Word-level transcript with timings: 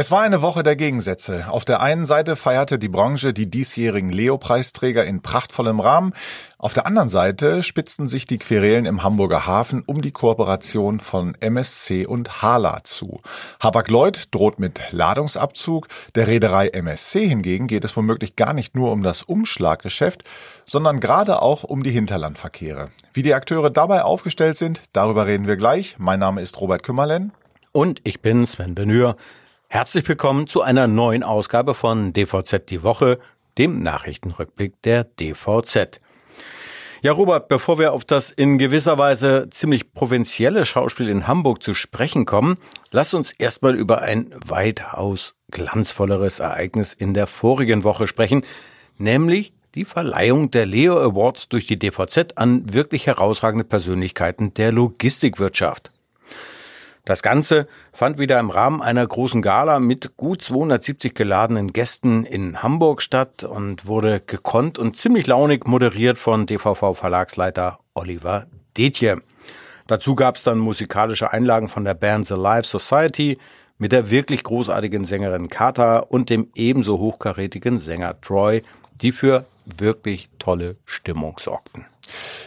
Es 0.00 0.10
war 0.10 0.22
eine 0.22 0.40
Woche 0.40 0.62
der 0.62 0.76
Gegensätze. 0.76 1.44
Auf 1.50 1.66
der 1.66 1.82
einen 1.82 2.06
Seite 2.06 2.34
feierte 2.34 2.78
die 2.78 2.88
Branche 2.88 3.34
die 3.34 3.50
diesjährigen 3.50 4.08
Leo-Preisträger 4.08 5.04
in 5.04 5.20
prachtvollem 5.20 5.78
Rahmen. 5.78 6.14
Auf 6.56 6.72
der 6.72 6.86
anderen 6.86 7.10
Seite 7.10 7.62
spitzten 7.62 8.08
sich 8.08 8.24
die 8.24 8.38
Querelen 8.38 8.86
im 8.86 9.02
Hamburger 9.02 9.46
Hafen 9.46 9.82
um 9.84 10.00
die 10.00 10.10
Kooperation 10.10 11.00
von 11.00 11.34
MSC 11.38 12.06
und 12.06 12.40
Hala 12.40 12.80
zu. 12.82 13.20
Hapag-Lloyd 13.62 14.34
droht 14.34 14.58
mit 14.58 14.80
Ladungsabzug. 14.90 15.88
Der 16.14 16.28
Reederei 16.28 16.68
MSC 16.68 17.28
hingegen 17.28 17.66
geht 17.66 17.84
es 17.84 17.94
womöglich 17.94 18.36
gar 18.36 18.54
nicht 18.54 18.74
nur 18.74 18.92
um 18.92 19.02
das 19.02 19.22
Umschlaggeschäft, 19.22 20.24
sondern 20.64 21.00
gerade 21.00 21.42
auch 21.42 21.62
um 21.62 21.82
die 21.82 21.90
Hinterlandverkehre. 21.90 22.88
Wie 23.12 23.22
die 23.22 23.34
Akteure 23.34 23.68
dabei 23.68 24.02
aufgestellt 24.02 24.56
sind, 24.56 24.80
darüber 24.94 25.26
reden 25.26 25.46
wir 25.46 25.58
gleich. 25.58 25.96
Mein 25.98 26.20
Name 26.20 26.40
ist 26.40 26.58
Robert 26.58 26.84
Kümmerlen. 26.84 27.32
Und 27.72 28.00
ich 28.04 28.22
bin 28.22 28.46
Sven 28.46 28.74
Benür. 28.74 29.16
Herzlich 29.72 30.08
willkommen 30.08 30.48
zu 30.48 30.62
einer 30.62 30.88
neuen 30.88 31.22
Ausgabe 31.22 31.74
von 31.74 32.12
DVZ 32.12 32.68
die 32.68 32.82
Woche, 32.82 33.20
dem 33.56 33.84
Nachrichtenrückblick 33.84 34.82
der 34.82 35.04
DVZ. 35.04 36.00
Ja, 37.02 37.12
Robert, 37.12 37.46
bevor 37.46 37.78
wir 37.78 37.92
auf 37.92 38.04
das 38.04 38.32
in 38.32 38.58
gewisser 38.58 38.98
Weise 38.98 39.46
ziemlich 39.48 39.92
provinzielle 39.92 40.66
Schauspiel 40.66 41.08
in 41.08 41.28
Hamburg 41.28 41.62
zu 41.62 41.74
sprechen 41.74 42.26
kommen, 42.26 42.56
lass 42.90 43.14
uns 43.14 43.30
erstmal 43.30 43.76
über 43.76 44.02
ein 44.02 44.34
weitaus 44.44 45.36
glanzvolleres 45.52 46.40
Ereignis 46.40 46.92
in 46.92 47.14
der 47.14 47.28
vorigen 47.28 47.84
Woche 47.84 48.08
sprechen, 48.08 48.42
nämlich 48.98 49.52
die 49.76 49.84
Verleihung 49.84 50.50
der 50.50 50.66
Leo 50.66 50.98
Awards 50.98 51.48
durch 51.48 51.68
die 51.68 51.78
DVZ 51.78 52.36
an 52.36 52.74
wirklich 52.74 53.06
herausragende 53.06 53.64
Persönlichkeiten 53.64 54.52
der 54.52 54.72
Logistikwirtschaft. 54.72 55.92
Das 57.04 57.22
Ganze 57.22 57.66
fand 57.92 58.18
wieder 58.18 58.38
im 58.38 58.50
Rahmen 58.50 58.82
einer 58.82 59.06
großen 59.06 59.42
Gala 59.42 59.80
mit 59.80 60.16
gut 60.16 60.42
270 60.42 61.14
geladenen 61.14 61.72
Gästen 61.72 62.24
in 62.24 62.62
Hamburg 62.62 63.02
statt 63.02 63.42
und 63.42 63.86
wurde 63.86 64.20
gekonnt 64.20 64.78
und 64.78 64.96
ziemlich 64.96 65.26
launig 65.26 65.66
moderiert 65.66 66.18
von 66.18 66.46
DVV-Verlagsleiter 66.46 67.78
Oliver 67.94 68.46
Detje. 68.76 69.22
Dazu 69.86 70.14
gab 70.14 70.36
es 70.36 70.44
dann 70.44 70.58
musikalische 70.58 71.32
Einlagen 71.32 71.68
von 71.68 71.84
der 71.84 71.94
Band 71.94 72.26
The 72.26 72.34
Live 72.34 72.66
Society 72.66 73.38
mit 73.78 73.92
der 73.92 74.10
wirklich 74.10 74.44
großartigen 74.44 75.04
Sängerin 75.04 75.48
Kata 75.48 75.98
und 75.98 76.28
dem 76.28 76.48
ebenso 76.54 76.98
hochkarätigen 76.98 77.78
Sänger 77.78 78.20
Troy, 78.20 78.62
die 79.00 79.10
für 79.10 79.46
wirklich 79.64 80.28
tolle 80.38 80.76
Stimmung 80.84 81.38
sorgten. 81.40 81.86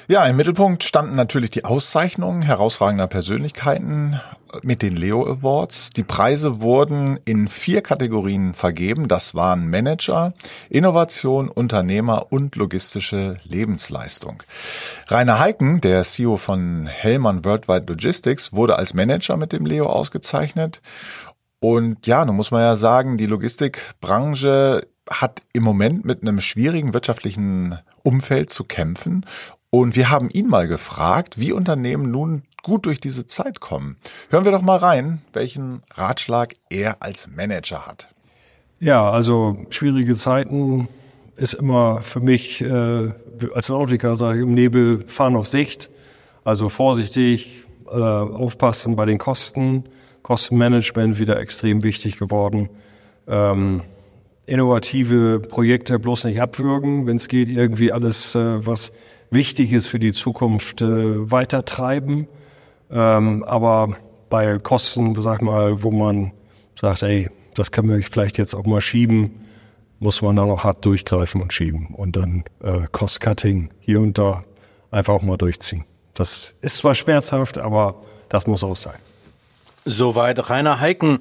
Ja, 0.08 0.26
im 0.26 0.36
Mittelpunkt 0.36 0.84
standen 0.84 1.16
natürlich 1.16 1.52
die 1.52 1.66
Auszeichnungen 1.66 2.42
herausragender 2.42 3.08
Persönlichkeiten 3.08 4.20
mit 4.62 4.82
den 4.82 4.96
Leo 4.96 5.26
Awards. 5.26 5.90
Die 5.92 6.04
Preise 6.04 6.62
wurden 6.62 7.18
in 7.26 7.48
vier 7.48 7.82
Kategorien 7.82 8.54
vergeben. 8.54 9.08
Das 9.08 9.34
waren 9.34 9.70
Manager, 9.70 10.34
Innovation, 10.70 11.50
Unternehmer 11.50 12.32
und 12.32 12.56
logistische 12.56 13.38
Lebensleistung. 13.44 14.44
Rainer 15.08 15.40
Heiken, 15.40 15.82
der 15.82 16.04
CEO 16.04 16.38
von 16.38 16.86
Hellmann 16.86 17.44
Worldwide 17.46 17.86
Logistics, 17.88 18.54
wurde 18.54 18.78
als 18.78 18.94
Manager 18.94 19.38
mit 19.38 19.54
dem 19.54 19.66
Leo 19.66 19.88
ausgezeichnet. 19.88 20.82
Und 21.60 22.08
ja, 22.08 22.26
nun 22.26 22.36
muss 22.36 22.52
man 22.52 22.62
ja 22.62 22.76
sagen, 22.76 23.18
die 23.18 23.26
Logistikbranche 23.26 24.86
hat 25.10 25.44
im 25.54 25.64
Moment 25.64 26.06
mit 26.06 26.22
einem 26.22 26.40
schwierigen 26.40 26.94
wirtschaftlichen 26.94 27.80
Umfeld 28.04 28.50
zu 28.50 28.64
kämpfen. 28.64 29.26
Und 29.70 29.96
wir 29.96 30.10
haben 30.10 30.30
ihn 30.30 30.48
mal 30.48 30.68
gefragt, 30.68 31.40
wie 31.40 31.52
Unternehmen 31.52 32.12
nun 32.12 32.44
gut 32.62 32.86
durch 32.86 33.00
diese 33.00 33.26
Zeit 33.26 33.60
kommen. 33.60 33.98
Hören 34.30 34.46
wir 34.46 34.52
doch 34.52 34.62
mal 34.62 34.78
rein, 34.78 35.22
welchen 35.34 35.82
Ratschlag 35.94 36.56
er 36.70 37.02
als 37.02 37.28
Manager 37.28 37.86
hat. 37.86 38.08
Ja, 38.80 39.10
also 39.10 39.58
schwierige 39.70 40.16
Zeiten 40.16 40.88
ist 41.36 41.54
immer 41.54 42.02
für 42.02 42.20
mich 42.20 42.62
äh, 42.62 43.12
als 43.54 43.70
Nautiker, 43.70 44.16
sage 44.16 44.40
ich, 44.40 44.44
im 44.44 44.54
Nebel 44.54 45.08
fahren 45.08 45.36
auf 45.36 45.48
Sicht. 45.48 45.90
Also 46.44 46.70
vorsichtig, 46.70 47.64
äh, 47.88 47.92
aufpassen 47.92 48.96
bei 48.96 49.06
den 49.06 49.18
Kosten. 49.18 49.86
Kostenmanagement 50.22 51.20
wieder 51.20 51.40
extrem 51.40 51.84
wichtig 51.84 52.18
geworden. 52.18 52.70
Ähm, 53.28 53.82
innovative 54.46 55.40
Projekte 55.40 56.00
bloß 56.00 56.26
nicht 56.26 56.42
abwürgen, 56.42 57.08
wenn 57.08 57.16
es 57.16 57.28
geht, 57.28 57.50
irgendwie 57.50 57.92
alles, 57.92 58.36
äh, 58.36 58.66
was 58.66 58.92
wichtig 59.32 59.72
ist 59.72 59.88
für 59.88 60.00
die 60.00 60.12
Zukunft, 60.12 60.82
äh, 60.82 61.32
weitertreiben. 61.32 62.28
Ähm, 62.92 63.44
aber 63.44 63.98
bei 64.30 64.60
Kosten, 64.60 65.20
sag 65.22 65.42
mal, 65.42 65.84
wo 65.84 65.92
man 65.92 66.32
sagt, 66.80 67.04
ey, 67.04 67.30
das 67.56 67.72
können 67.72 67.90
wir 67.90 68.02
vielleicht 68.04 68.38
jetzt 68.38 68.54
auch 68.56 68.66
mal 68.66 68.82
schieben, 68.82 69.44
muss 70.00 70.22
man 70.22 70.36
dann 70.36 70.50
auch 70.50 70.64
hart 70.64 70.84
durchgreifen 70.86 71.42
und 71.42 71.54
schieben 71.54 71.88
und 71.96 72.16
dann 72.16 72.44
äh, 72.62 72.88
Cost-Cutting 72.92 73.70
hier 73.80 74.02
und 74.02 74.18
da 74.18 74.44
einfach 74.92 75.14
auch 75.14 75.22
mal 75.22 75.38
durchziehen. 75.38 75.86
Das 76.14 76.54
ist 76.62 76.78
zwar 76.78 76.94
schmerzhaft, 76.94 77.58
aber 77.58 78.02
das 78.30 78.46
muss 78.46 78.64
auch 78.64 78.76
sein. 78.76 78.98
Soweit 79.86 80.50
Rainer 80.50 80.80
Heiken. 80.80 81.20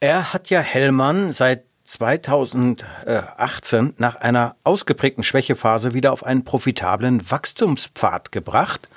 Er 0.00 0.32
hat 0.32 0.50
ja 0.50 0.60
Hellmann 0.60 1.32
seit 1.32 1.65
2018 1.86 3.94
nach 3.96 4.16
einer 4.16 4.56
ausgeprägten 4.64 5.24
Schwächephase 5.24 5.94
wieder 5.94 6.12
auf 6.12 6.24
einen 6.24 6.44
profitablen 6.44 7.30
Wachstumspfad 7.30 8.32
gebracht. 8.32 8.90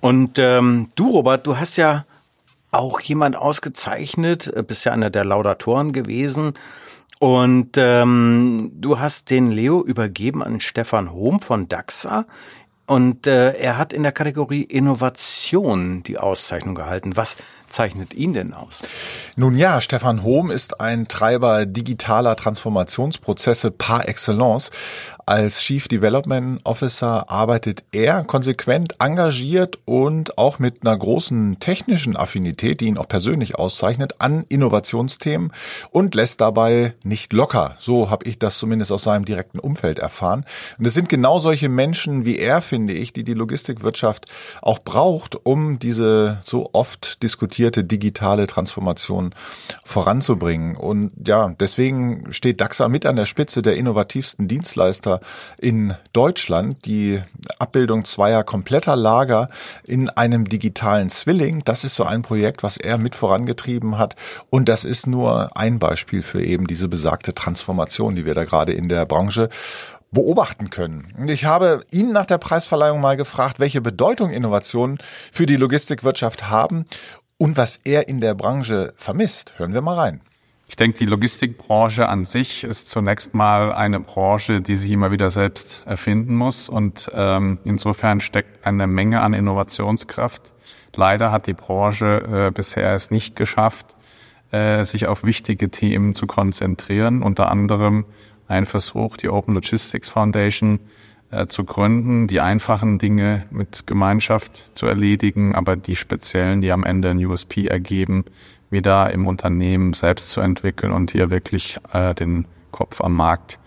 Und 0.00 0.38
ähm, 0.38 0.88
du, 0.96 1.10
Robert, 1.10 1.46
du 1.46 1.58
hast 1.58 1.76
ja 1.76 2.06
auch 2.70 3.00
jemand 3.00 3.36
ausgezeichnet, 3.36 4.52
äh, 4.54 4.62
bist 4.62 4.84
ja 4.84 4.92
einer 4.92 5.10
der 5.10 5.24
Laudatoren 5.24 5.92
gewesen. 5.92 6.54
Und 7.20 7.76
ähm, 7.76 8.72
du 8.74 8.98
hast 8.98 9.30
den 9.30 9.50
Leo 9.50 9.82
übergeben 9.82 10.42
an 10.42 10.60
Stefan 10.60 11.12
Hohm 11.12 11.40
von 11.40 11.68
DAXA. 11.68 12.26
Und 12.86 13.26
äh, 13.26 13.52
er 13.52 13.78
hat 13.78 13.94
in 13.94 14.02
der 14.02 14.12
Kategorie 14.12 14.62
Innovation 14.62 16.02
die 16.02 16.18
Auszeichnung 16.18 16.74
gehalten. 16.74 17.16
Was 17.16 17.36
zeichnet 17.70 18.12
ihn 18.12 18.34
denn 18.34 18.52
aus? 18.52 18.82
Nun 19.36 19.56
ja, 19.56 19.80
Stefan 19.80 20.22
Hohm 20.22 20.50
ist 20.50 20.80
ein 20.80 21.08
Treiber 21.08 21.64
digitaler 21.64 22.36
Transformationsprozesse 22.36 23.70
par 23.70 24.06
excellence. 24.06 24.70
Als 25.26 25.60
Chief 25.60 25.88
Development 25.88 26.60
Officer 26.64 27.30
arbeitet 27.30 27.82
er 27.92 28.24
konsequent, 28.24 28.96
engagiert 29.00 29.78
und 29.86 30.36
auch 30.36 30.58
mit 30.58 30.82
einer 30.82 30.98
großen 30.98 31.58
technischen 31.60 32.14
Affinität, 32.14 32.82
die 32.82 32.86
ihn 32.86 32.98
auch 32.98 33.08
persönlich 33.08 33.54
auszeichnet, 33.54 34.16
an 34.18 34.44
Innovationsthemen 34.50 35.50
und 35.90 36.14
lässt 36.14 36.42
dabei 36.42 36.92
nicht 37.04 37.32
locker. 37.32 37.76
So 37.78 38.10
habe 38.10 38.26
ich 38.26 38.38
das 38.38 38.58
zumindest 38.58 38.92
aus 38.92 39.04
seinem 39.04 39.24
direkten 39.24 39.58
Umfeld 39.58 39.98
erfahren. 39.98 40.44
Und 40.78 40.84
es 40.84 40.92
sind 40.92 41.08
genau 41.08 41.38
solche 41.38 41.70
Menschen 41.70 42.26
wie 42.26 42.36
er, 42.36 42.60
finde 42.60 42.92
ich, 42.92 43.14
die 43.14 43.24
die 43.24 43.32
Logistikwirtschaft 43.32 44.26
auch 44.60 44.80
braucht, 44.80 45.46
um 45.46 45.78
diese 45.78 46.42
so 46.44 46.68
oft 46.74 47.22
diskutierte 47.22 47.82
digitale 47.82 48.46
Transformation 48.46 49.34
voranzubringen. 49.84 50.76
Und 50.76 51.12
ja, 51.26 51.54
deswegen 51.58 52.30
steht 52.30 52.60
DAXA 52.60 52.88
mit 52.88 53.06
an 53.06 53.16
der 53.16 53.24
Spitze 53.24 53.62
der 53.62 53.76
innovativsten 53.76 54.48
Dienstleister 54.48 55.13
in 55.58 55.94
Deutschland 56.12 56.84
die 56.86 57.20
Abbildung 57.58 58.04
zweier 58.04 58.44
kompletter 58.44 58.96
Lager 58.96 59.48
in 59.84 60.08
einem 60.10 60.48
digitalen 60.48 61.10
Zwilling. 61.10 61.62
Das 61.64 61.84
ist 61.84 61.94
so 61.94 62.04
ein 62.04 62.22
Projekt, 62.22 62.62
was 62.62 62.76
er 62.76 62.98
mit 62.98 63.14
vorangetrieben 63.14 63.98
hat. 63.98 64.16
Und 64.50 64.68
das 64.68 64.84
ist 64.84 65.06
nur 65.06 65.56
ein 65.56 65.78
Beispiel 65.78 66.22
für 66.22 66.42
eben 66.42 66.66
diese 66.66 66.88
besagte 66.88 67.34
Transformation, 67.34 68.16
die 68.16 68.24
wir 68.24 68.34
da 68.34 68.44
gerade 68.44 68.72
in 68.72 68.88
der 68.88 69.06
Branche 69.06 69.48
beobachten 70.10 70.70
können. 70.70 71.12
Ich 71.26 71.44
habe 71.44 71.84
ihn 71.90 72.12
nach 72.12 72.26
der 72.26 72.38
Preisverleihung 72.38 73.00
mal 73.00 73.16
gefragt, 73.16 73.58
welche 73.58 73.80
Bedeutung 73.80 74.30
Innovationen 74.30 74.98
für 75.32 75.44
die 75.44 75.56
Logistikwirtschaft 75.56 76.48
haben 76.48 76.86
und 77.36 77.56
was 77.56 77.80
er 77.84 78.08
in 78.08 78.20
der 78.20 78.34
Branche 78.34 78.94
vermisst. 78.96 79.54
Hören 79.58 79.74
wir 79.74 79.82
mal 79.82 79.98
rein. 79.98 80.20
Ich 80.66 80.76
denke, 80.76 80.98
die 80.98 81.06
Logistikbranche 81.06 82.08
an 82.08 82.24
sich 82.24 82.64
ist 82.64 82.88
zunächst 82.88 83.34
mal 83.34 83.72
eine 83.72 84.00
Branche, 84.00 84.60
die 84.60 84.76
sich 84.76 84.90
immer 84.90 85.10
wieder 85.10 85.30
selbst 85.30 85.82
erfinden 85.84 86.34
muss. 86.36 86.68
Und 86.68 87.10
ähm, 87.14 87.58
insofern 87.64 88.20
steckt 88.20 88.66
eine 88.66 88.86
Menge 88.86 89.20
an 89.20 89.34
Innovationskraft. 89.34 90.52
Leider 90.96 91.30
hat 91.30 91.46
die 91.46 91.52
Branche 91.52 92.46
äh, 92.46 92.50
bisher 92.50 92.94
es 92.94 93.10
nicht 93.10 93.36
geschafft, 93.36 93.94
äh, 94.52 94.84
sich 94.84 95.06
auf 95.06 95.24
wichtige 95.24 95.70
Themen 95.70 96.14
zu 96.14 96.26
konzentrieren. 96.26 97.22
Unter 97.22 97.50
anderem 97.50 98.06
ein 98.48 98.66
Versuch, 98.66 99.16
die 99.16 99.28
Open 99.28 99.54
Logistics 99.54 100.08
Foundation 100.08 100.80
äh, 101.30 101.46
zu 101.46 101.64
gründen, 101.64 102.26
die 102.26 102.40
einfachen 102.40 102.98
Dinge 102.98 103.46
mit 103.50 103.86
Gemeinschaft 103.86 104.76
zu 104.76 104.86
erledigen, 104.86 105.54
aber 105.54 105.76
die 105.76 105.96
speziellen, 105.96 106.60
die 106.60 106.70
am 106.70 106.84
Ende 106.84 107.10
ein 107.10 107.24
USP 107.24 107.66
ergeben, 107.66 108.24
wieder 108.70 109.10
im 109.12 109.26
Unternehmen 109.26 109.92
selbst 109.92 110.30
zu 110.30 110.40
entwickeln 110.40 110.92
und 110.92 111.10
hier 111.10 111.30
wirklich 111.30 111.78
äh, 111.92 112.14
den 112.14 112.46
Kopf 112.70 113.00
am 113.00 113.14
Markt 113.14 113.58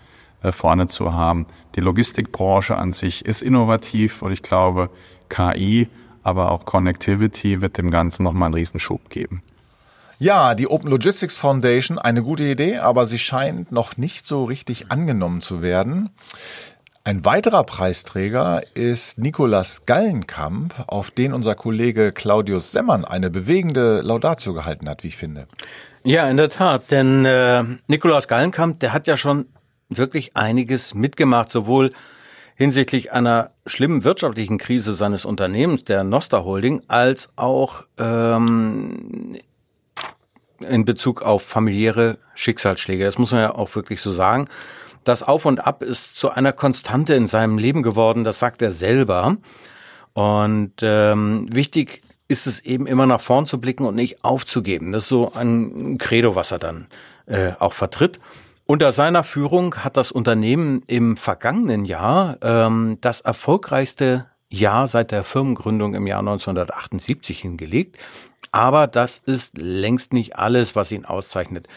äh, 0.43 0.51
vorne 0.51 0.87
zu 0.87 1.13
haben. 1.13 1.47
Die 1.75 1.81
Logistikbranche 1.81 2.75
an 2.75 2.91
sich 2.91 3.25
ist 3.25 3.41
innovativ 3.41 4.21
und 4.21 4.31
ich 4.31 4.41
glaube, 4.41 4.89
KI, 5.29 5.87
aber 6.23 6.51
auch 6.51 6.65
Connectivity 6.65 7.61
wird 7.61 7.77
dem 7.77 7.89
Ganzen 7.89 8.23
nochmal 8.23 8.47
einen 8.47 8.55
Riesenschub 8.55 9.09
geben. 9.09 9.41
Ja, 10.19 10.55
die 10.55 10.67
Open 10.67 10.89
Logistics 10.89 11.35
Foundation, 11.35 11.99
eine 11.99 12.23
gute 12.23 12.43
Idee, 12.43 12.77
aber 12.77 13.05
sie 13.05 13.19
scheint 13.19 13.71
noch 13.71 13.97
nicht 13.97 14.25
so 14.25 14.45
richtig 14.45 14.91
angenommen 14.91 15.41
zu 15.41 15.61
werden. 15.61 16.09
Ein 17.07 17.23
weiterer 17.23 17.63
Preisträger 17.63 18.63
ist 18.73 19.17
Nikolas 19.17 19.85
Gallenkamp, 19.85 20.73
auf 20.87 21.09
den 21.09 21.31
unser 21.31 21.55
Kollege 21.55 22.11
Claudius 22.11 22.73
Semmern 22.73 23.05
eine 23.05 23.29
bewegende 23.29 24.01
Laudatio 24.01 24.53
gehalten 24.53 24.89
hat, 24.89 25.05
wie 25.05 25.07
ich 25.07 25.15
finde. 25.15 25.47
Ja, 26.03 26.29
in 26.29 26.35
der 26.35 26.49
Tat, 26.49 26.91
denn 26.91 27.23
äh, 27.23 27.63
Nikolaus 27.87 28.27
Gallenkamp, 28.27 28.81
der 28.81 28.91
hat 28.91 29.07
ja 29.07 29.15
schon 29.15 29.45
wirklich 29.87 30.35
einiges 30.35 30.95
mitgemacht, 30.95 31.49
sowohl 31.49 31.91
hinsichtlich 32.55 33.13
einer 33.13 33.51
schlimmen 33.65 34.03
wirtschaftlichen 34.03 34.57
Krise 34.57 34.93
seines 34.93 35.23
Unternehmens, 35.23 35.85
der 35.85 36.03
Noster 36.03 36.43
Holding, 36.43 36.81
als 36.89 37.29
auch 37.37 37.85
ähm, 37.97 39.37
in 40.59 40.83
Bezug 40.83 41.21
auf 41.21 41.41
familiäre 41.41 42.17
Schicksalsschläge. 42.35 43.05
Das 43.05 43.17
muss 43.17 43.31
man 43.31 43.39
ja 43.39 43.55
auch 43.55 43.75
wirklich 43.75 44.01
so 44.01 44.11
sagen. 44.11 44.49
Das 45.07 45.23
Auf 45.23 45.45
und 45.45 45.65
Ab 45.65 45.83
ist 45.83 46.15
zu 46.15 46.31
einer 46.31 46.51
Konstante 46.51 47.13
in 47.13 47.27
seinem 47.27 47.57
Leben 47.57 47.81
geworden, 47.81 48.25
das 48.25 48.39
sagt 48.39 48.61
er 48.61 48.71
selber. 48.71 49.37
Und 50.13 50.73
ähm, 50.81 51.47
wichtig 51.49 52.01
ist 52.27 52.45
es 52.45 52.59
eben 52.59 52.87
immer 52.87 53.05
nach 53.05 53.21
vorn 53.21 53.45
zu 53.45 53.61
blicken 53.61 53.85
und 53.85 53.95
nicht 53.95 54.25
aufzugeben. 54.25 54.91
Das 54.91 55.03
ist 55.03 55.09
so 55.09 55.31
ein 55.33 55.97
Credo, 55.97 56.35
was 56.35 56.51
er 56.51 56.59
dann 56.59 56.87
äh, 57.25 57.53
auch 57.57 57.71
vertritt. 57.71 58.19
Unter 58.65 58.91
seiner 58.91 59.23
Führung 59.23 59.75
hat 59.75 59.95
das 59.95 60.11
Unternehmen 60.11 60.83
im 60.87 61.15
vergangenen 61.15 61.85
Jahr 61.85 62.37
ähm, 62.41 62.97
das 62.99 63.21
erfolgreichste 63.21 64.25
Jahr 64.49 64.87
seit 64.87 65.11
der 65.11 65.23
Firmengründung 65.23 65.93
im 65.93 66.05
Jahr 66.05 66.19
1978 66.19 67.39
hingelegt. 67.39 67.97
Aber 68.51 68.87
das 68.87 69.21
ist 69.25 69.57
längst 69.57 70.11
nicht 70.11 70.37
alles, 70.37 70.75
was 70.75 70.91
ihn 70.91 71.05
auszeichnet. 71.05 71.69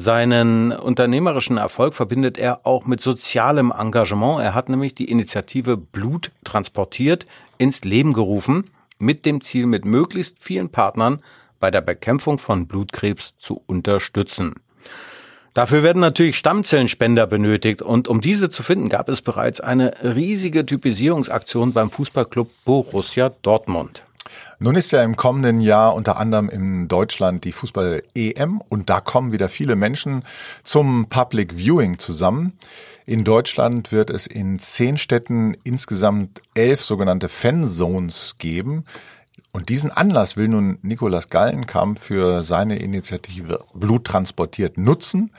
Seinen 0.00 0.70
unternehmerischen 0.70 1.56
Erfolg 1.56 1.92
verbindet 1.92 2.38
er 2.38 2.64
auch 2.64 2.86
mit 2.86 3.00
sozialem 3.00 3.72
Engagement. 3.76 4.40
Er 4.40 4.54
hat 4.54 4.68
nämlich 4.68 4.94
die 4.94 5.10
Initiative 5.10 5.76
Blut 5.76 6.30
transportiert 6.44 7.26
ins 7.58 7.82
Leben 7.82 8.12
gerufen, 8.12 8.70
mit 9.00 9.26
dem 9.26 9.40
Ziel, 9.40 9.66
mit 9.66 9.84
möglichst 9.84 10.36
vielen 10.38 10.70
Partnern 10.70 11.18
bei 11.58 11.72
der 11.72 11.80
Bekämpfung 11.80 12.38
von 12.38 12.68
Blutkrebs 12.68 13.38
zu 13.38 13.60
unterstützen. 13.66 14.54
Dafür 15.52 15.82
werden 15.82 15.98
natürlich 15.98 16.38
Stammzellenspender 16.38 17.26
benötigt 17.26 17.82
und 17.82 18.06
um 18.06 18.20
diese 18.20 18.50
zu 18.50 18.62
finden, 18.62 18.88
gab 18.88 19.08
es 19.08 19.20
bereits 19.20 19.60
eine 19.60 19.94
riesige 20.04 20.64
Typisierungsaktion 20.64 21.72
beim 21.72 21.90
Fußballclub 21.90 22.48
Borussia 22.64 23.32
Dortmund. 23.42 24.04
Nun 24.58 24.74
ist 24.74 24.90
ja 24.90 25.02
im 25.02 25.16
kommenden 25.16 25.60
Jahr 25.60 25.94
unter 25.94 26.16
anderem 26.16 26.48
in 26.48 26.88
Deutschland 26.88 27.44
die 27.44 27.52
Fußball-EM 27.52 28.60
und 28.68 28.90
da 28.90 29.00
kommen 29.00 29.32
wieder 29.32 29.48
viele 29.48 29.76
Menschen 29.76 30.24
zum 30.64 31.08
Public 31.08 31.54
Viewing 31.56 31.98
zusammen. 31.98 32.58
In 33.06 33.24
Deutschland 33.24 33.90
wird 33.92 34.10
es 34.10 34.26
in 34.26 34.58
zehn 34.58 34.98
Städten 34.98 35.56
insgesamt 35.64 36.42
elf 36.54 36.82
sogenannte 36.82 37.28
Fanzones 37.28 38.36
geben. 38.38 38.84
Und 39.52 39.70
diesen 39.70 39.90
Anlass 39.90 40.36
will 40.36 40.48
nun 40.48 40.78
Nikolaus 40.82 41.30
Gallenkamp 41.30 42.00
für 42.00 42.42
seine 42.42 42.78
Initiative 42.78 43.64
Blut 43.72 44.04
transportiert 44.04 44.76
nutzen, 44.76 45.30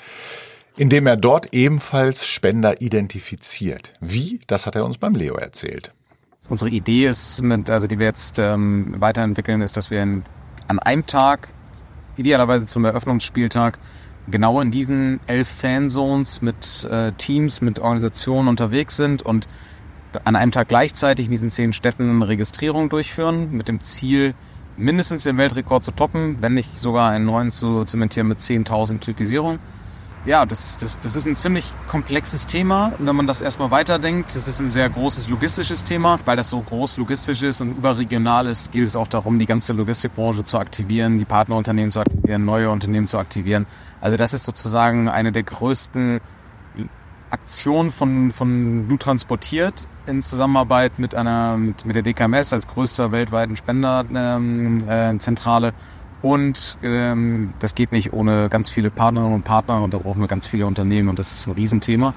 indem 0.77 1.05
er 1.07 1.17
dort 1.17 1.53
ebenfalls 1.53 2.25
Spender 2.25 2.81
identifiziert. 2.81 3.93
Wie? 3.99 4.39
Das 4.47 4.65
hat 4.65 4.75
er 4.75 4.85
uns 4.85 4.97
beim 4.97 5.13
Leo 5.13 5.35
erzählt. 5.35 5.93
Unsere 6.47 6.71
Idee 6.71 7.07
ist, 7.07 7.41
mit, 7.41 7.69
also 7.69 7.87
die 7.87 7.99
wir 7.99 8.05
jetzt 8.05 8.39
ähm, 8.39 8.95
weiterentwickeln, 8.97 9.61
ist, 9.61 9.75
dass 9.75 9.91
wir 9.91 10.01
in, 10.01 10.23
an 10.69 10.79
einem 10.79 11.05
Tag, 11.05 11.53
idealerweise 12.15 12.65
zum 12.65 12.85
Eröffnungsspieltag, 12.85 13.77
genau 14.31 14.61
in 14.61 14.71
diesen 14.71 15.19
elf 15.27 15.49
Fanzones 15.49 16.41
mit 16.41 16.87
äh, 16.89 17.11
Teams, 17.13 17.59
mit 17.59 17.79
Organisationen 17.79 18.47
unterwegs 18.47 18.95
sind 18.95 19.21
und 19.21 19.47
an 20.23 20.37
einem 20.37 20.51
Tag 20.51 20.69
gleichzeitig 20.69 21.25
in 21.25 21.31
diesen 21.31 21.49
zehn 21.49 21.73
Städten 21.73 22.09
eine 22.09 22.27
Registrierung 22.27 22.87
durchführen, 22.87 23.51
mit 23.51 23.67
dem 23.67 23.81
Ziel, 23.81 24.33
mindestens 24.77 25.23
den 25.23 25.37
Weltrekord 25.37 25.83
zu 25.83 25.91
toppen, 25.91 26.37
wenn 26.39 26.53
nicht 26.53 26.79
sogar 26.79 27.11
einen 27.11 27.25
neuen 27.25 27.51
zu 27.51 27.83
zementieren 27.83 28.29
mit 28.29 28.39
10.000 28.39 29.01
Typisierungen. 29.01 29.59
Ja, 30.25 30.45
das, 30.45 30.77
das, 30.77 30.99
das 30.99 31.15
ist 31.15 31.25
ein 31.25 31.35
ziemlich 31.35 31.71
komplexes 31.87 32.45
Thema, 32.45 32.91
wenn 32.99 33.15
man 33.15 33.25
das 33.25 33.41
erstmal 33.41 33.71
weiterdenkt. 33.71 34.35
Das 34.35 34.49
ist 34.49 34.59
ein 34.59 34.69
sehr 34.69 34.89
großes 34.89 35.29
logistisches 35.29 35.85
Thema. 35.85 36.19
Weil 36.25 36.35
das 36.35 36.49
so 36.49 36.59
groß 36.59 36.97
logistisch 36.97 37.41
ist 37.41 37.61
und 37.61 37.77
überregional 37.77 38.47
ist, 38.47 38.73
geht 38.73 38.83
es 38.83 38.97
auch 38.97 39.07
darum, 39.07 39.39
die 39.39 39.45
ganze 39.45 39.71
Logistikbranche 39.73 40.43
zu 40.43 40.57
aktivieren, 40.57 41.19
die 41.19 41.25
Partnerunternehmen 41.25 41.89
zu 41.89 42.01
aktivieren, 42.01 42.43
neue 42.43 42.69
Unternehmen 42.69 43.07
zu 43.07 43.17
aktivieren. 43.17 43.65
Also 44.01 44.17
das 44.17 44.33
ist 44.33 44.43
sozusagen 44.43 45.07
eine 45.07 45.31
der 45.31 45.43
größten 45.43 46.19
Aktionen 47.31 47.91
von, 47.91 48.31
von 48.31 48.87
Blut 48.87 49.01
transportiert 49.01 49.87
in 50.05 50.21
Zusammenarbeit 50.21 50.99
mit 50.99 51.15
einer 51.15 51.57
mit, 51.57 51.85
mit 51.85 51.95
der 51.95 52.03
DKMS 52.03 52.53
als 52.53 52.67
größter 52.67 53.11
weltweiten 53.11 53.55
Spenderzentrale. 53.55 55.67
Ähm, 55.67 55.73
äh, 55.73 55.77
und 56.21 56.77
ähm, 56.83 57.53
das 57.59 57.75
geht 57.75 57.91
nicht 57.91 58.13
ohne 58.13 58.49
ganz 58.49 58.69
viele 58.69 58.89
Partnerinnen 58.89 59.35
und 59.35 59.43
Partner 59.43 59.81
und 59.81 59.93
da 59.93 59.97
brauchen 59.97 60.21
wir 60.21 60.27
ganz 60.27 60.47
viele 60.47 60.65
Unternehmen 60.65 61.09
und 61.09 61.19
das 61.19 61.31
ist 61.31 61.47
ein 61.47 61.53
Riesenthema. 61.53 62.13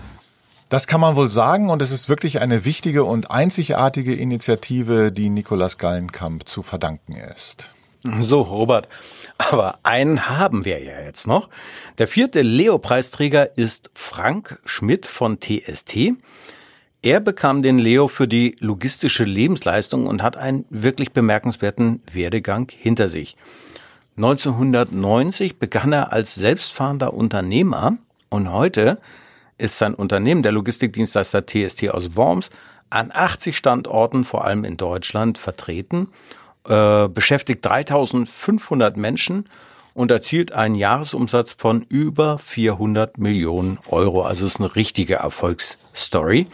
Das 0.69 0.87
kann 0.87 1.01
man 1.01 1.17
wohl 1.17 1.29
sagen 1.29 1.69
und 1.69 1.83
es 1.83 1.91
ist 1.91 2.09
wirklich 2.09 2.41
eine 2.41 2.65
wichtige 2.65 3.05
und 3.05 3.31
einzigartige 3.31 4.15
Initiative, 4.15 5.13
die 5.13 5.29
Nikolaus 5.29 5.77
Gallenkamp 5.77 6.49
zu 6.49 6.63
verdanken 6.63 7.15
ist. 7.15 7.75
So, 8.05 8.41
Robert, 8.41 8.89
aber 9.39 9.79
einen 9.85 10.29
haben 10.29 10.65
wir 10.65 10.83
ja 10.83 11.01
jetzt 11.01 11.27
noch. 11.29 11.49
Der 11.99 12.09
vierte 12.09 12.43
Leo-Preisträger 12.43 13.57
ist 13.57 13.91
Frank 13.95 14.59
Schmidt 14.65 15.07
von 15.07 15.39
TST. 15.41 16.15
Er 17.03 17.21
bekam 17.21 17.63
den 17.63 17.79
Leo 17.79 18.09
für 18.09 18.27
die 18.27 18.57
logistische 18.59 19.25
Lebensleistung 19.25 20.07
und 20.07 20.23
hat 20.23 20.37
einen 20.37 20.65
wirklich 20.71 21.13
bemerkenswerten 21.13 22.03
Werdegang 22.13 22.73
hinter 22.77 23.09
sich. 23.09 23.37
1990 24.17 25.59
begann 25.59 25.93
er 25.93 26.13
als 26.13 26.35
selbstfahrender 26.35 27.15
Unternehmer 27.15 27.97
und 28.29 28.53
heute 28.53 28.99
ist 29.57 29.79
sein 29.79 29.95
Unternehmen, 29.95 30.43
der 30.43 30.53
Logistikdienstleister 30.53 31.47
TST 31.47 31.89
aus 31.89 32.15
Worms, 32.15 32.51
an 32.91 33.11
80 33.13 33.57
Standorten, 33.57 34.25
vor 34.25 34.45
allem 34.45 34.65
in 34.65 34.77
Deutschland, 34.77 35.39
vertreten, 35.39 36.09
äh, 36.69 37.09
beschäftigt 37.09 37.65
3500 37.65 38.99
Menschen 38.99 39.47
und 39.95 40.11
erzielt 40.11 40.53
einen 40.53 40.75
Jahresumsatz 40.75 41.55
von 41.57 41.83
über 41.89 42.39
400 42.39 43.17
Millionen 43.17 43.79
Euro. 43.89 44.23
Also 44.25 44.45
ist 44.45 44.61
eine 44.61 44.77
richtige 44.77 45.17
Erfolgsstory. 45.17 46.49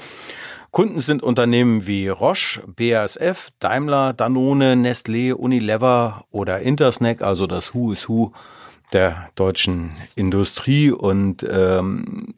Kunden 0.70 1.00
sind 1.00 1.22
Unternehmen 1.22 1.86
wie 1.86 2.08
Roche, 2.08 2.62
BASF, 2.66 3.48
Daimler, 3.58 4.12
Danone, 4.12 4.74
Nestlé, 4.74 5.32
Unilever 5.32 6.24
oder 6.30 6.60
Intersnack, 6.60 7.22
also 7.22 7.46
das 7.46 7.74
Who 7.74 7.92
is 7.92 8.08
Who 8.08 8.32
der 8.92 9.30
deutschen 9.34 9.92
Industrie 10.14 10.90
und 10.90 11.46
ähm, 11.50 12.34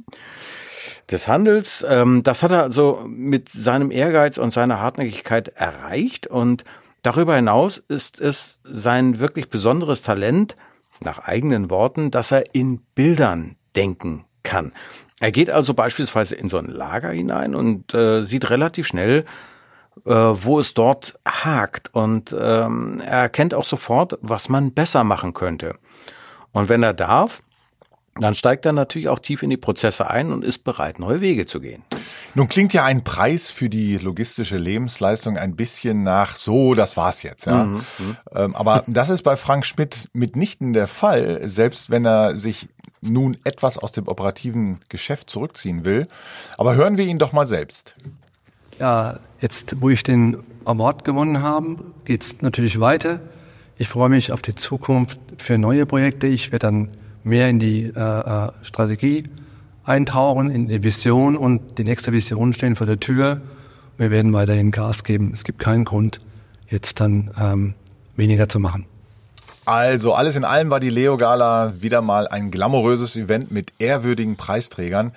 des 1.10 1.28
Handels. 1.28 1.84
Ähm, 1.88 2.22
das 2.22 2.42
hat 2.42 2.52
er 2.52 2.62
also 2.62 3.04
mit 3.06 3.48
seinem 3.48 3.90
Ehrgeiz 3.90 4.38
und 4.38 4.52
seiner 4.52 4.80
Hartnäckigkeit 4.80 5.48
erreicht 5.48 6.26
und 6.26 6.64
darüber 7.02 7.36
hinaus 7.36 7.78
ist 7.88 8.20
es 8.20 8.60
sein 8.62 9.18
wirklich 9.18 9.50
besonderes 9.50 10.02
Talent, 10.02 10.56
nach 11.02 11.20
eigenen 11.20 11.70
Worten, 11.70 12.10
dass 12.10 12.30
er 12.30 12.44
in 12.52 12.80
Bildern 12.94 13.56
denken 13.74 14.26
kann. 14.42 14.72
Er 15.20 15.30
geht 15.30 15.50
also 15.50 15.74
beispielsweise 15.74 16.34
in 16.34 16.48
so 16.48 16.56
ein 16.56 16.66
Lager 16.66 17.10
hinein 17.10 17.54
und 17.54 17.92
äh, 17.94 18.22
sieht 18.22 18.48
relativ 18.48 18.86
schnell, 18.86 19.26
äh, 20.06 20.10
wo 20.12 20.58
es 20.58 20.72
dort 20.72 21.18
hakt. 21.26 21.94
Und 21.94 22.34
ähm, 22.38 23.02
er 23.04 23.20
erkennt 23.20 23.52
auch 23.52 23.64
sofort, 23.64 24.18
was 24.22 24.48
man 24.48 24.72
besser 24.72 25.04
machen 25.04 25.34
könnte. 25.34 25.76
Und 26.52 26.70
wenn 26.70 26.82
er 26.82 26.94
darf, 26.94 27.42
dann 28.16 28.34
steigt 28.34 28.66
er 28.66 28.72
natürlich 28.72 29.08
auch 29.08 29.18
tief 29.18 29.42
in 29.42 29.50
die 29.50 29.56
Prozesse 29.56 30.10
ein 30.10 30.32
und 30.32 30.44
ist 30.44 30.64
bereit, 30.64 30.98
neue 30.98 31.20
Wege 31.20 31.46
zu 31.46 31.60
gehen. 31.60 31.84
Nun 32.34 32.48
klingt 32.48 32.72
ja 32.72 32.84
ein 32.84 33.04
Preis 33.04 33.50
für 33.50 33.68
die 33.68 33.98
logistische 33.98 34.56
Lebensleistung 34.56 35.36
ein 35.36 35.54
bisschen 35.54 36.02
nach 36.02 36.36
so, 36.36 36.74
das 36.74 36.96
war's 36.96 37.22
jetzt, 37.22 37.46
ja. 37.46 37.64
Mhm, 37.64 37.74
mhm. 37.76 38.16
ähm, 38.34 38.56
aber 38.56 38.84
das 38.86 39.10
ist 39.10 39.22
bei 39.22 39.36
Frank 39.36 39.64
Schmidt 39.64 40.08
mitnichten 40.12 40.72
der 40.72 40.86
Fall, 40.86 41.40
selbst 41.48 41.90
wenn 41.90 42.04
er 42.04 42.36
sich 42.36 42.68
nun 43.00 43.36
etwas 43.44 43.78
aus 43.78 43.92
dem 43.92 44.08
operativen 44.08 44.80
Geschäft 44.88 45.30
zurückziehen 45.30 45.84
will. 45.84 46.06
Aber 46.58 46.74
hören 46.74 46.98
wir 46.98 47.06
ihn 47.06 47.18
doch 47.18 47.32
mal 47.32 47.46
selbst. 47.46 47.96
ja, 48.78 49.18
jetzt, 49.40 49.80
wo 49.80 49.90
ich 49.90 50.02
den 50.02 50.38
Award 50.64 51.04
gewonnen 51.04 51.42
habe, 51.42 51.76
geht 52.04 52.22
es 52.22 52.42
natürlich 52.42 52.80
weiter. 52.80 53.20
Ich 53.78 53.88
freue 53.88 54.10
mich 54.10 54.32
auf 54.32 54.42
die 54.42 54.54
Zukunft 54.54 55.18
für 55.38 55.56
neue 55.56 55.86
Projekte. 55.86 56.26
Ich 56.26 56.52
werde 56.52 56.66
dann 56.66 56.90
mehr 57.24 57.48
in 57.48 57.58
die 57.58 57.84
äh, 57.84 58.00
äh, 58.00 58.52
Strategie 58.62 59.24
eintauchen, 59.84 60.50
in 60.50 60.68
die 60.68 60.82
Vision 60.82 61.36
und 61.36 61.78
die 61.78 61.84
nächste 61.84 62.12
Vision 62.12 62.52
stehen 62.52 62.76
vor 62.76 62.86
der 62.86 63.00
Tür. 63.00 63.40
Wir 63.96 64.10
werden 64.10 64.32
weiterhin 64.32 64.70
Gas 64.70 65.04
geben. 65.04 65.30
Es 65.34 65.44
gibt 65.44 65.58
keinen 65.58 65.84
Grund, 65.84 66.20
jetzt 66.68 67.00
dann 67.00 67.30
ähm, 67.38 67.74
weniger 68.16 68.48
zu 68.48 68.60
machen. 68.60 68.86
Also 69.70 70.14
alles 70.14 70.34
in 70.34 70.44
allem 70.44 70.68
war 70.68 70.80
die 70.80 70.90
Leo 70.90 71.16
Gala 71.16 71.74
wieder 71.80 72.02
mal 72.02 72.26
ein 72.26 72.50
glamouröses 72.50 73.14
Event 73.14 73.52
mit 73.52 73.72
ehrwürdigen 73.78 74.34
Preisträgern. 74.34 75.12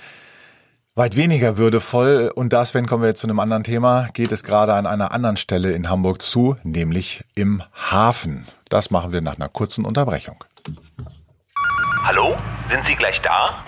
Weit 0.94 1.16
weniger 1.16 1.58
würdevoll, 1.58 2.32
und 2.36 2.54
das, 2.54 2.76
wenn 2.76 2.86
kommen 2.86 3.02
wir 3.02 3.10
jetzt 3.10 3.22
zu 3.22 3.26
einem 3.26 3.40
anderen 3.40 3.64
Thema, 3.64 4.10
geht 4.14 4.32
es 4.32 4.44
gerade 4.44 4.76
an 4.76 4.86
einer 4.86 5.12
anderen 5.12 5.38
Stelle 5.38 5.72
in 5.72 5.90
Hamburg 5.90 6.22
zu, 6.22 6.56
nämlich 6.62 7.24
im 7.34 7.64
Hafen. 7.74 8.46
Das 8.70 8.92
machen 8.92 9.12
wir 9.12 9.22
nach 9.22 9.38
einer 9.38 9.50
kurzen 9.50 9.86
Unterbrechung. 9.86 10.44
Hallo, 12.04 12.36
sind 12.70 12.86
Sie 12.86 12.94
gleich 12.94 13.22
da? 13.22 13.64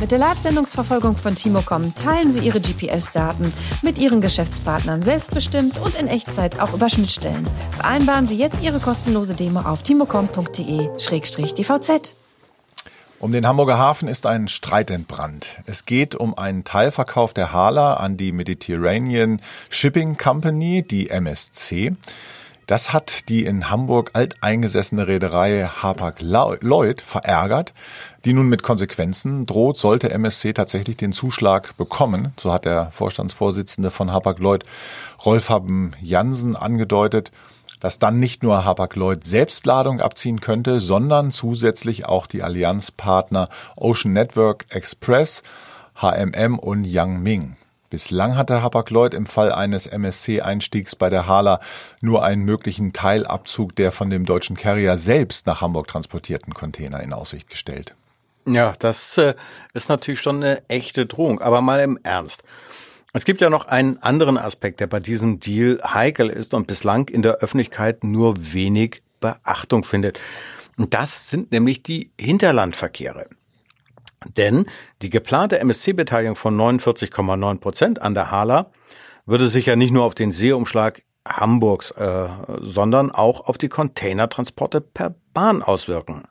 Mit 0.00 0.12
der 0.12 0.18
Live-Sendungsverfolgung 0.18 1.16
von 1.16 1.34
Timocom 1.34 1.92
teilen 1.96 2.30
Sie 2.30 2.38
Ihre 2.40 2.60
GPS-Daten 2.60 3.52
mit 3.82 3.98
Ihren 3.98 4.20
Geschäftspartnern 4.20 5.02
selbstbestimmt 5.02 5.80
und 5.80 5.96
in 5.96 6.06
Echtzeit 6.06 6.60
auch 6.60 6.72
über 6.72 6.88
Schnittstellen. 6.88 7.44
Vereinbaren 7.72 8.28
Sie 8.28 8.36
jetzt 8.36 8.62
Ihre 8.62 8.78
kostenlose 8.78 9.34
Demo 9.34 9.58
auf 9.60 9.82
timocom.de-dvz. 9.82 12.14
Um 13.18 13.32
den 13.32 13.48
Hamburger 13.48 13.78
Hafen 13.78 14.06
ist 14.06 14.26
ein 14.26 14.46
Streit 14.46 14.92
entbrannt. 14.92 15.58
Es 15.66 15.84
geht 15.84 16.14
um 16.14 16.38
einen 16.38 16.62
Teilverkauf 16.62 17.34
der 17.34 17.52
Hala 17.52 17.94
an 17.94 18.16
die 18.16 18.30
Mediterranean 18.30 19.40
Shipping 19.68 20.16
Company, 20.16 20.82
die 20.82 21.10
MSC. 21.10 21.96
Das 22.68 22.92
hat 22.92 23.30
die 23.30 23.46
in 23.46 23.70
Hamburg 23.70 24.10
alteingesessene 24.12 25.08
Reederei 25.08 25.64
Hapag-Lloyd 25.64 27.00
verärgert, 27.00 27.72
die 28.26 28.34
nun 28.34 28.46
mit 28.46 28.62
Konsequenzen 28.62 29.46
droht, 29.46 29.78
sollte 29.78 30.10
MSC 30.10 30.52
tatsächlich 30.52 30.98
den 30.98 31.14
Zuschlag 31.14 31.78
bekommen. 31.78 32.34
So 32.38 32.52
hat 32.52 32.66
der 32.66 32.90
Vorstandsvorsitzende 32.90 33.90
von 33.90 34.12
Hapag-Lloyd, 34.12 34.64
Rolf 35.24 35.48
Haben 35.48 35.92
Jansen, 36.00 36.56
angedeutet 36.56 37.32
dass 37.80 38.00
dann 38.00 38.18
nicht 38.18 38.42
nur 38.42 38.64
Hapag-Lloyd 38.64 39.22
selbst 39.22 39.64
Ladung 39.64 40.00
abziehen 40.00 40.40
könnte, 40.40 40.80
sondern 40.80 41.30
zusätzlich 41.30 42.06
auch 42.06 42.26
die 42.26 42.42
Allianzpartner 42.42 43.48
Ocean 43.76 44.12
Network 44.12 44.66
Express, 44.70 45.44
HMM 45.94 46.58
und 46.58 46.84
Yang 46.84 47.22
Ming. 47.22 47.56
Bislang 47.90 48.36
hatte 48.36 48.62
Hapag-Lloyd 48.62 49.14
im 49.14 49.24
Fall 49.24 49.50
eines 49.50 49.86
MSC-Einstiegs 49.86 50.94
bei 50.94 51.08
der 51.08 51.26
Hala 51.26 51.60
nur 52.02 52.22
einen 52.22 52.44
möglichen 52.44 52.92
Teilabzug 52.92 53.74
der 53.76 53.92
von 53.92 54.10
dem 54.10 54.26
deutschen 54.26 54.56
Carrier 54.56 54.98
selbst 54.98 55.46
nach 55.46 55.62
Hamburg 55.62 55.88
transportierten 55.88 56.52
Container 56.52 57.00
in 57.02 57.14
Aussicht 57.14 57.48
gestellt. 57.48 57.94
Ja, 58.46 58.74
das 58.78 59.16
äh, 59.16 59.34
ist 59.72 59.88
natürlich 59.88 60.20
schon 60.20 60.42
eine 60.42 60.68
echte 60.68 61.06
Drohung. 61.06 61.40
Aber 61.40 61.62
mal 61.62 61.80
im 61.80 61.98
Ernst. 62.02 62.42
Es 63.14 63.24
gibt 63.24 63.40
ja 63.40 63.48
noch 63.48 63.66
einen 63.66 64.02
anderen 64.02 64.36
Aspekt, 64.36 64.80
der 64.80 64.86
bei 64.86 65.00
diesem 65.00 65.40
Deal 65.40 65.80
heikel 65.82 66.28
ist 66.28 66.52
und 66.52 66.66
bislang 66.66 67.08
in 67.08 67.22
der 67.22 67.36
Öffentlichkeit 67.36 68.04
nur 68.04 68.52
wenig 68.52 69.02
Beachtung 69.20 69.82
findet. 69.84 70.18
Und 70.76 70.92
das 70.92 71.30
sind 71.30 71.52
nämlich 71.52 71.82
die 71.82 72.10
Hinterlandverkehre. 72.20 73.26
Denn 74.36 74.66
die 75.02 75.10
geplante 75.10 75.58
MSC-Beteiligung 75.60 76.36
von 76.36 76.56
49,9 76.56 77.60
Prozent 77.60 78.02
an 78.02 78.14
der 78.14 78.30
Hala 78.30 78.70
würde 79.26 79.48
sich 79.48 79.66
ja 79.66 79.76
nicht 79.76 79.92
nur 79.92 80.04
auf 80.04 80.14
den 80.14 80.32
Seeumschlag 80.32 81.02
Hamburgs, 81.26 81.90
äh, 81.92 82.28
sondern 82.60 83.10
auch 83.10 83.46
auf 83.46 83.58
die 83.58 83.68
Containertransporte 83.68 84.80
per 84.80 85.14
Bahn 85.34 85.62
auswirken. 85.62 86.24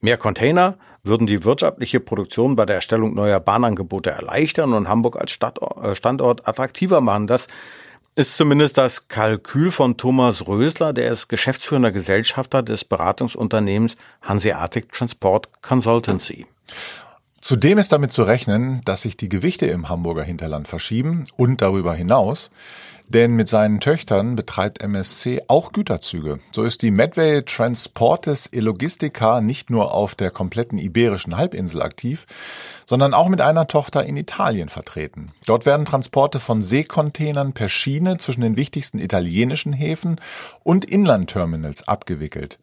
Mehr 0.00 0.16
Container 0.16 0.78
würden 1.02 1.26
die 1.26 1.44
wirtschaftliche 1.44 2.00
Produktion 2.00 2.56
bei 2.56 2.66
der 2.66 2.76
Erstellung 2.76 3.14
neuer 3.14 3.40
Bahnangebote 3.40 4.10
erleichtern 4.10 4.72
und 4.72 4.88
Hamburg 4.88 5.16
als 5.16 5.32
äh, 5.32 5.94
Standort 5.94 6.48
attraktiver 6.48 7.00
machen. 7.00 7.26
Das 7.26 7.46
ist 8.16 8.36
zumindest 8.36 8.76
das 8.76 9.08
Kalkül 9.08 9.70
von 9.70 9.96
Thomas 9.96 10.46
Rösler, 10.46 10.92
der 10.92 11.10
ist 11.10 11.28
geschäftsführender 11.28 11.92
Gesellschafter 11.92 12.62
des 12.62 12.84
Beratungsunternehmens 12.84 13.96
Hanseatic 14.22 14.92
Transport 14.92 15.62
Consultancy. 15.62 16.46
Zudem 17.40 17.78
ist 17.78 17.90
damit 17.90 18.12
zu 18.12 18.22
rechnen, 18.22 18.82
dass 18.84 19.02
sich 19.02 19.16
die 19.16 19.30
Gewichte 19.30 19.66
im 19.66 19.88
Hamburger 19.88 20.22
Hinterland 20.22 20.68
verschieben 20.68 21.24
und 21.36 21.62
darüber 21.62 21.94
hinaus. 21.94 22.50
Denn 23.08 23.34
mit 23.34 23.48
seinen 23.48 23.80
Töchtern 23.80 24.36
betreibt 24.36 24.80
MSC 24.80 25.42
auch 25.48 25.72
Güterzüge. 25.72 26.38
So 26.52 26.62
ist 26.62 26.82
die 26.82 26.92
Medway 26.92 27.42
Transportes 27.42 28.48
e 28.52 28.60
Logistica 28.60 29.40
nicht 29.40 29.68
nur 29.68 29.92
auf 29.92 30.14
der 30.14 30.30
kompletten 30.30 30.78
iberischen 30.78 31.36
Halbinsel 31.36 31.82
aktiv, 31.82 32.26
sondern 32.86 33.12
auch 33.12 33.28
mit 33.28 33.40
einer 33.40 33.66
Tochter 33.66 34.04
in 34.04 34.16
Italien 34.16 34.68
vertreten. 34.68 35.32
Dort 35.46 35.66
werden 35.66 35.86
Transporte 35.86 36.38
von 36.38 36.62
Seekontainern 36.62 37.52
per 37.52 37.68
Schiene 37.68 38.18
zwischen 38.18 38.42
den 38.42 38.56
wichtigsten 38.56 39.00
italienischen 39.00 39.72
Häfen 39.72 40.20
und 40.62 40.84
Inlandterminals 40.84 41.88
abgewickelt. 41.88 42.60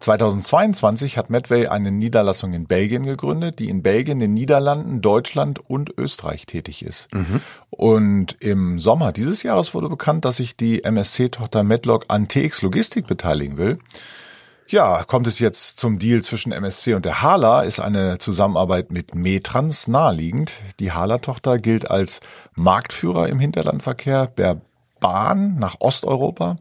2022 0.00 1.16
hat 1.16 1.30
Medway 1.30 1.68
eine 1.68 1.90
Niederlassung 1.90 2.52
in 2.52 2.66
Belgien 2.66 3.04
gegründet, 3.04 3.58
die 3.58 3.68
in 3.68 3.82
Belgien, 3.82 4.18
den 4.18 4.34
Niederlanden, 4.34 5.00
Deutschland 5.00 5.58
und 5.70 5.96
Österreich 5.96 6.46
tätig 6.46 6.84
ist. 6.84 7.12
Mhm. 7.14 7.40
Und 7.70 8.36
im 8.40 8.78
Sommer 8.78 9.12
dieses 9.12 9.42
Jahres 9.42 9.74
wurde 9.74 9.88
bekannt, 9.88 10.24
dass 10.24 10.36
sich 10.36 10.56
die 10.56 10.84
MSC-Tochter 10.84 11.62
Medlock 11.62 12.06
an 12.08 12.28
TX 12.28 12.62
Logistik 12.62 13.06
beteiligen 13.06 13.56
will. 13.56 13.78
Ja, 14.68 15.04
kommt 15.04 15.26
es 15.26 15.38
jetzt 15.38 15.78
zum 15.78 15.98
Deal 15.98 16.22
zwischen 16.22 16.50
MSC 16.50 16.94
und 16.94 17.04
der 17.04 17.20
Hala, 17.20 17.62
ist 17.62 17.78
eine 17.78 18.18
Zusammenarbeit 18.18 18.90
mit 18.90 19.14
Metrans 19.14 19.86
naheliegend. 19.86 20.52
Die 20.80 20.92
Hala-Tochter 20.92 21.58
gilt 21.58 21.90
als 21.90 22.20
Marktführer 22.54 23.28
im 23.28 23.38
Hinterlandverkehr 23.38 24.28
der 24.28 24.60
Bahn 24.98 25.58
nach 25.58 25.76
Osteuropa 25.80 26.56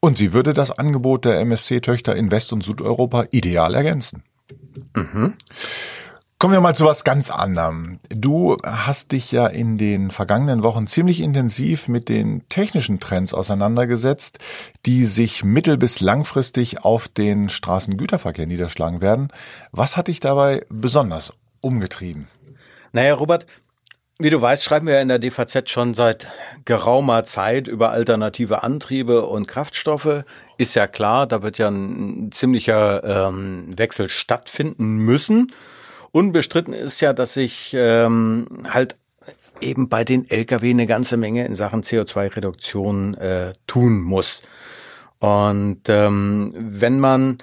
und 0.00 0.16
sie 0.18 0.32
würde 0.32 0.54
das 0.54 0.70
Angebot 0.70 1.24
der 1.24 1.40
MSC-Töchter 1.40 2.16
in 2.16 2.30
West- 2.30 2.52
und 2.52 2.62
Südeuropa 2.62 3.24
ideal 3.30 3.74
ergänzen. 3.74 4.22
Mhm. 4.96 5.34
Kommen 6.38 6.54
wir 6.54 6.62
mal 6.62 6.74
zu 6.74 6.86
was 6.86 7.04
ganz 7.04 7.30
anderem. 7.30 7.98
Du 8.08 8.56
hast 8.64 9.12
dich 9.12 9.30
ja 9.30 9.46
in 9.46 9.76
den 9.76 10.10
vergangenen 10.10 10.62
Wochen 10.62 10.86
ziemlich 10.86 11.20
intensiv 11.20 11.86
mit 11.86 12.08
den 12.08 12.48
technischen 12.48 12.98
Trends 12.98 13.34
auseinandergesetzt, 13.34 14.38
die 14.86 15.04
sich 15.04 15.44
mittel- 15.44 15.76
bis 15.76 16.00
langfristig 16.00 16.82
auf 16.82 17.08
den 17.08 17.50
Straßengüterverkehr 17.50 18.46
niederschlagen 18.46 19.02
werden. 19.02 19.28
Was 19.70 19.98
hat 19.98 20.08
dich 20.08 20.20
dabei 20.20 20.64
besonders 20.70 21.34
umgetrieben? 21.60 22.26
Naja, 22.92 23.12
Robert, 23.12 23.44
wie 24.20 24.30
du 24.30 24.40
weißt, 24.40 24.62
schreiben 24.62 24.86
wir 24.86 25.00
in 25.00 25.08
der 25.08 25.18
DVZ 25.18 25.68
schon 25.70 25.94
seit 25.94 26.28
geraumer 26.66 27.24
Zeit 27.24 27.68
über 27.68 27.90
alternative 27.90 28.62
Antriebe 28.62 29.22
und 29.24 29.48
Kraftstoffe. 29.48 30.24
Ist 30.58 30.74
ja 30.74 30.86
klar, 30.86 31.26
da 31.26 31.42
wird 31.42 31.56
ja 31.56 31.68
ein 31.68 32.30
ziemlicher 32.30 33.28
ähm, 33.28 33.76
Wechsel 33.76 34.10
stattfinden 34.10 34.98
müssen. 34.98 35.52
Unbestritten 36.12 36.74
ist 36.74 37.00
ja, 37.00 37.14
dass 37.14 37.34
sich 37.34 37.74
ähm, 37.74 38.46
halt 38.68 38.96
eben 39.62 39.88
bei 39.88 40.04
den 40.04 40.28
Lkw 40.28 40.70
eine 40.70 40.86
ganze 40.86 41.16
Menge 41.16 41.46
in 41.46 41.54
Sachen 41.54 41.82
CO2-Reduktion 41.82 43.14
äh, 43.14 43.54
tun 43.66 44.00
muss. 44.00 44.42
Und 45.18 45.82
ähm, 45.88 46.52
wenn 46.56 47.00
man 47.00 47.38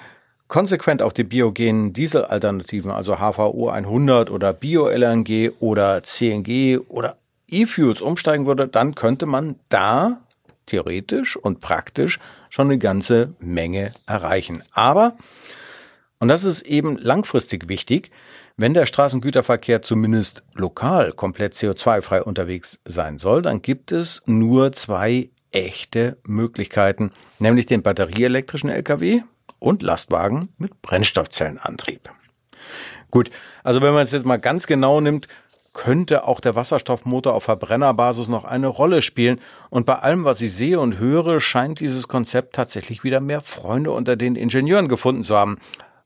konsequent 0.47 1.01
auf 1.01 1.13
die 1.13 1.23
biogenen 1.23 1.93
Dieselalternativen, 1.93 2.91
also 2.91 3.17
HVO 3.17 3.69
100 3.69 4.29
oder 4.31 4.53
Bio-LNG 4.53 5.51
oder 5.59 6.03
CNG 6.03 6.79
oder 6.87 7.17
E-Fuels 7.47 8.01
umsteigen 8.01 8.45
würde, 8.45 8.67
dann 8.67 8.95
könnte 8.95 9.25
man 9.25 9.55
da 9.69 10.17
theoretisch 10.65 11.37
und 11.37 11.61
praktisch 11.61 12.19
schon 12.49 12.67
eine 12.67 12.77
ganze 12.77 13.33
Menge 13.39 13.91
erreichen. 14.05 14.63
Aber, 14.71 15.17
und 16.19 16.27
das 16.27 16.43
ist 16.43 16.63
eben 16.63 16.97
langfristig 16.97 17.69
wichtig, 17.69 18.11
wenn 18.57 18.73
der 18.73 18.87
Straßengüterverkehr 18.87 19.81
zumindest 19.81 20.43
lokal 20.55 21.11
komplett 21.11 21.53
CO2-frei 21.53 22.23
unterwegs 22.23 22.79
sein 22.85 23.19
soll, 23.19 23.43
dann 23.43 23.61
gibt 23.61 23.91
es 23.91 24.23
nur 24.25 24.71
zwei 24.73 25.29
echte 25.51 26.17
Möglichkeiten, 26.23 27.11
nämlich 27.39 27.67
den 27.67 27.83
batterieelektrischen 27.83 28.69
Lkw 28.69 29.21
und 29.59 29.81
Lastwagen 29.81 30.49
mit 30.57 30.81
Brennstoffzellenantrieb. 30.81 32.09
Gut, 33.11 33.31
also 33.63 33.81
wenn 33.81 33.93
man 33.93 34.03
es 34.03 34.11
jetzt 34.11 34.25
mal 34.25 34.37
ganz 34.37 34.67
genau 34.67 34.99
nimmt, 34.99 35.27
könnte 35.77 36.23
auch 36.23 36.39
der 36.39 36.55
Wasserstoffmotor 36.55 37.33
auf 37.33 37.43
Verbrennerbasis 37.43 38.27
noch 38.27 38.45
eine 38.45 38.67
Rolle 38.67 39.03
spielen. 39.03 39.39
Und 39.69 39.85
bei 39.85 39.99
allem, 39.99 40.25
was 40.25 40.41
ich 40.41 40.53
sehe 40.53 40.79
und 40.79 40.97
höre, 40.97 41.39
scheint 41.39 41.79
dieses 41.79 42.07
Konzept 42.07 42.55
tatsächlich 42.55 43.03
wieder 43.03 43.19
mehr 43.19 43.41
Freunde 43.41 43.91
unter 43.91 44.15
den 44.15 44.35
Ingenieuren 44.35 44.87
gefunden 44.87 45.23
zu 45.23 45.37
haben. 45.37 45.59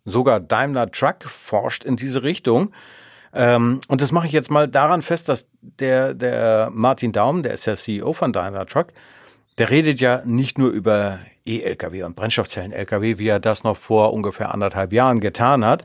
Sogar 0.04 0.42
Daimler 0.42 0.92
Truck 0.92 1.24
forscht 1.24 1.86
in 1.86 1.96
diese 1.96 2.22
Richtung. 2.22 2.74
Ähm, 3.34 3.80
und 3.88 4.02
das 4.02 4.12
mache 4.12 4.28
ich 4.28 4.34
jetzt 4.34 4.52
mal 4.52 4.68
daran 4.68 5.04
fest, 5.04 5.30
dass 5.30 5.48
der, 5.62 6.14
der 6.14 6.70
Martin 6.74 7.14
Daum, 7.14 7.42
der 7.42 7.54
ist 7.54 7.66
ja 7.66 7.76
CEO 7.76 8.12
von 8.12 8.34
Daimler 8.34 8.66
Truck, 8.66 8.88
der 9.58 9.70
redet 9.70 10.02
ja 10.02 10.22
nicht 10.26 10.58
nur 10.58 10.70
über 10.70 11.20
E-Lkw 11.46 12.04
und 12.04 12.16
Brennstoffzellen-Lkw, 12.16 13.18
wie 13.18 13.28
er 13.28 13.40
das 13.40 13.64
noch 13.64 13.78
vor 13.78 14.14
ungefähr 14.14 14.54
anderthalb 14.54 14.94
Jahren 14.94 15.20
getan 15.20 15.66
hat, 15.66 15.84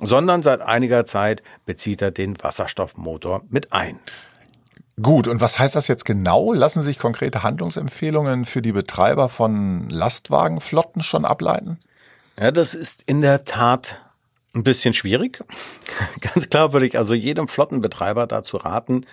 sondern 0.00 0.42
seit 0.42 0.60
einiger 0.60 1.04
Zeit 1.04 1.42
bezieht 1.66 2.02
er 2.02 2.10
den 2.10 2.36
Wasserstoffmotor 2.42 3.42
mit 3.48 3.72
ein. 3.72 3.98
Gut, 5.00 5.28
und 5.28 5.40
was 5.40 5.58
heißt 5.58 5.76
das 5.76 5.86
jetzt 5.86 6.04
genau? 6.04 6.52
Lassen 6.52 6.82
sich 6.82 6.98
konkrete 6.98 7.42
Handlungsempfehlungen 7.42 8.44
für 8.44 8.62
die 8.62 8.72
Betreiber 8.72 9.28
von 9.28 9.88
Lastwagenflotten 9.88 11.02
schon 11.02 11.24
ableiten? 11.24 11.78
Ja, 12.38 12.50
das 12.50 12.74
ist 12.74 13.02
in 13.06 13.20
der 13.20 13.44
Tat 13.44 14.00
ein 14.54 14.64
bisschen 14.64 14.94
schwierig. 14.94 15.40
Ganz 16.20 16.50
klar 16.50 16.72
würde 16.72 16.86
ich 16.86 16.98
also 16.98 17.14
jedem 17.14 17.46
Flottenbetreiber 17.46 18.26
dazu 18.26 18.56
raten, 18.56 19.04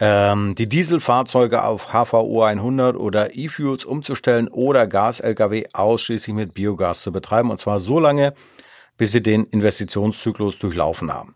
ähm, 0.00 0.54
die 0.54 0.68
Dieselfahrzeuge 0.68 1.64
auf 1.64 1.88
HVO 1.92 2.42
100 2.42 2.96
oder 2.96 3.36
E-Fuels 3.36 3.84
umzustellen 3.84 4.48
oder 4.48 4.86
Gas-Lkw 4.86 5.66
ausschließlich 5.72 6.34
mit 6.34 6.54
Biogas 6.54 7.02
zu 7.02 7.12
betreiben 7.12 7.50
und 7.50 7.58
zwar 7.58 7.78
so 7.78 7.98
lange, 7.98 8.34
bis 8.96 9.12
sie 9.12 9.22
den 9.22 9.44
Investitionszyklus 9.44 10.58
durchlaufen 10.58 11.12
haben. 11.12 11.34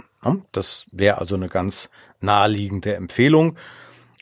Das 0.52 0.86
wäre 0.90 1.18
also 1.18 1.34
eine 1.34 1.48
ganz 1.48 1.90
naheliegende 2.20 2.94
Empfehlung. 2.94 3.56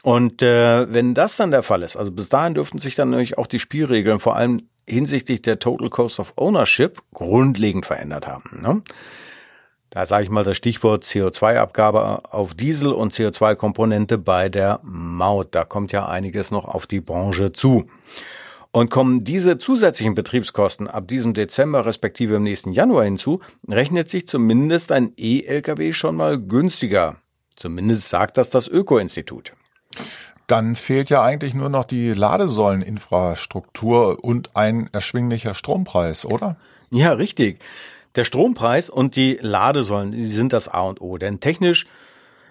Und 0.03 0.43
äh, 0.43 0.93
wenn 0.93 1.15
das 1.15 1.37
dann 1.37 1.51
der 1.51 1.63
Fall 1.63 1.83
ist, 1.83 1.97
also 1.97 2.13
bis 2.13 2.29
dahin 2.29 2.55
dürften 2.55 2.79
sich 2.79 2.95
dann 2.95 3.11
nämlich 3.11 3.39
auch 3.39 3.47
die 3.47 3.61
Spielregeln, 3.61 4.21
vor 4.21 4.37
allem 4.37 4.69
hinsichtlich 4.87 5.41
der 5.41 5.59
Total 5.59 5.89
Cost 5.89 6.21
of 6.21 6.35
Ownership, 6.37 7.01
grundlegend 7.15 7.87
verändert 7.87 8.27
haben. 8.27 8.61
Ne? 8.61 8.83
Da 9.95 10.05
sage 10.07 10.25
ich 10.25 10.31
mal 10.31 10.43
das 10.43 10.57
Stichwort 10.57 11.05
CO2-Abgabe 11.05 12.33
auf 12.33 12.53
Diesel 12.53 12.91
und 12.91 13.13
CO2-Komponente 13.13 14.19
bei 14.19 14.49
der 14.49 14.81
Maut. 14.83 15.55
Da 15.55 15.65
kommt 15.65 15.93
ja 15.93 16.09
einiges 16.09 16.51
noch 16.51 16.65
auf 16.65 16.89
die 16.89 17.01
Branche 17.01 17.53
zu. 17.53 17.85
Und 18.73 18.91
kommen 18.91 19.23
diese 19.23 19.57
zusätzlichen 19.57 20.17
Betriebskosten 20.17 20.89
ab 20.89 21.07
diesem 21.07 21.33
Dezember 21.33 21.87
respektive 21.87 22.35
im 22.35 22.43
nächsten 22.43 22.73
Januar 22.73 23.05
hinzu, 23.05 23.39
rechnet 23.69 24.11
sich 24.11 24.27
zumindest 24.27 24.91
ein 24.91 25.13
E-Lkw 25.17 25.93
schon 25.93 26.17
mal 26.17 26.41
günstiger. 26.41 27.19
Zumindest 27.55 28.09
sagt 28.09 28.37
das 28.37 28.51
das 28.51 28.67
Öko-Institut. 28.67 29.53
Dann 30.49 30.75
fehlt 30.75 31.09
ja 31.09 31.23
eigentlich 31.23 31.55
nur 31.55 31.69
noch 31.69 31.85
die 31.85 32.13
Ladesäuleninfrastruktur 32.13 34.25
und 34.25 34.57
ein 34.57 34.91
erschwinglicher 34.93 35.55
Strompreis, 35.55 36.27
oder? 36.27 36.57
Ja, 36.91 37.13
richtig. 37.13 37.61
Der 38.17 38.25
Strompreis 38.25 38.91
und 38.91 39.17
die 39.17 39.39
Ladesäulen, 39.41 40.13
die 40.13 40.27
sind 40.27 40.53
das 40.53 40.69
A 40.69 40.83
und 40.83 41.01
O. 41.01 41.19
Denn 41.19 41.41
technisch 41.41 41.87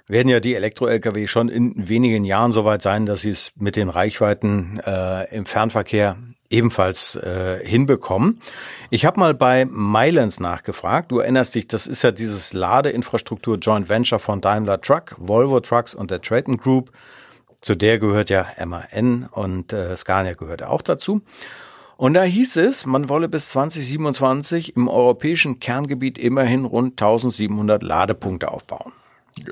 werden 0.07 0.27
ja 0.27 0.39
die 0.39 0.55
Elektro-Lkw 0.55 1.27
schon 1.27 1.49
in 1.49 1.87
wenigen 1.87 2.25
Jahren 2.25 2.51
soweit 2.51 2.81
sein, 2.81 3.05
dass 3.05 3.21
sie 3.21 3.29
es 3.29 3.51
mit 3.55 3.75
den 3.75 3.89
Reichweiten 3.89 4.79
äh, 4.85 5.33
im 5.35 5.45
Fernverkehr 5.45 6.17
ebenfalls 6.49 7.15
äh, 7.15 7.59
hinbekommen. 7.65 8.41
Ich 8.89 9.05
habe 9.05 9.19
mal 9.19 9.33
bei 9.33 9.65
Mylands 9.65 10.39
nachgefragt. 10.39 11.11
Du 11.11 11.19
erinnerst 11.19 11.55
dich, 11.55 11.67
das 11.67 11.87
ist 11.87 12.03
ja 12.03 12.11
dieses 12.11 12.53
Ladeinfrastruktur 12.53 13.57
Joint 13.57 13.89
Venture 13.89 14.19
von 14.19 14.39
Daimler 14.39 14.79
Truck, 14.81 15.15
Volvo 15.17 15.61
Trucks 15.61 15.95
und 15.95 16.11
der 16.11 16.21
Traton 16.21 16.57
Group. 16.57 16.91
Zu 17.61 17.75
der 17.75 17.97
gehört 17.97 18.29
ja 18.29 18.45
MAN 18.63 19.29
und 19.31 19.73
äh, 19.73 19.95
Scania 19.95 20.33
gehört 20.33 20.63
auch 20.63 20.81
dazu. 20.81 21.21
Und 21.97 22.15
da 22.15 22.23
hieß 22.23 22.57
es, 22.57 22.85
man 22.85 23.09
wolle 23.09 23.29
bis 23.29 23.49
2027 23.49 24.75
im 24.75 24.87
europäischen 24.87 25.59
Kerngebiet 25.59 26.17
immerhin 26.17 26.65
rund 26.65 27.01
1700 27.01 27.83
Ladepunkte 27.83 28.51
aufbauen. 28.51 28.91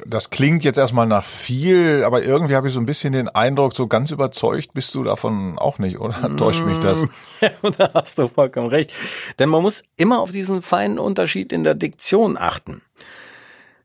Das 0.06 0.30
klingt 0.30 0.64
jetzt 0.64 0.78
erstmal 0.78 1.08
nach 1.08 1.24
viel, 1.24 2.04
aber 2.04 2.24
irgendwie 2.24 2.56
habe 2.56 2.68
ich 2.68 2.74
so 2.74 2.80
ein 2.80 2.86
bisschen 2.86 3.14
den 3.14 3.30
Eindruck, 3.30 3.76
so 3.76 3.88
ganz 3.88 4.12
überzeugt 4.12 4.74
bist 4.74 4.94
du 4.94 5.04
davon 5.04 5.58
auch 5.58 5.80
nicht, 5.80 6.00
oder? 6.00 6.36
Täuscht 6.38 6.64
mich 6.64 6.78
das? 6.80 7.04
da 7.78 7.92
hast 7.94 8.18
du 8.20 8.28
vollkommen 8.28 8.68
recht. 8.68 8.94
Denn 9.40 9.50
man 9.50 9.64
muss 9.64 9.84
immer 9.98 10.20
auf 10.20 10.32
diesen 10.32 10.62
feinen 10.62 11.00
Unterschied 11.00 11.52
in 11.52 11.64
der 11.64 11.74
Diktion 11.74 12.38
achten. 12.38 12.82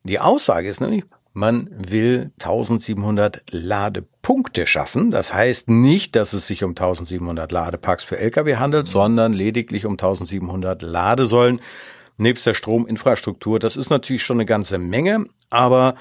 Die 0.05 0.21
Aussage 0.21 0.69
ist 0.69 0.81
nämlich, 0.81 1.05
man 1.37 1.69
will 1.71 2.31
1700 2.41 3.43
Ladepunkte 3.51 4.67
schaffen. 4.67 5.11
Das 5.11 5.35
heißt 5.35 5.69
nicht, 5.69 6.17
dass 6.17 6.33
es 6.33 6.47
sich 6.47 6.65
um 6.65 6.71
1700 6.71 7.53
Ladepacks 7.53 8.05
für 8.05 8.19
Lkw 8.19 8.57
handelt, 8.57 8.87
sondern 8.87 9.35
lediglich 9.35 9.85
um 9.85 9.93
1700 9.93 10.81
Ladesäulen 10.81 11.61
nebst 12.17 12.47
der 12.47 12.55
Strominfrastruktur. 12.55 13.59
Das 13.59 13.77
ist 13.77 13.91
natürlich 13.91 14.23
schon 14.23 14.39
eine 14.39 14.47
ganze 14.47 14.79
Menge, 14.79 15.27
aber 15.51 15.97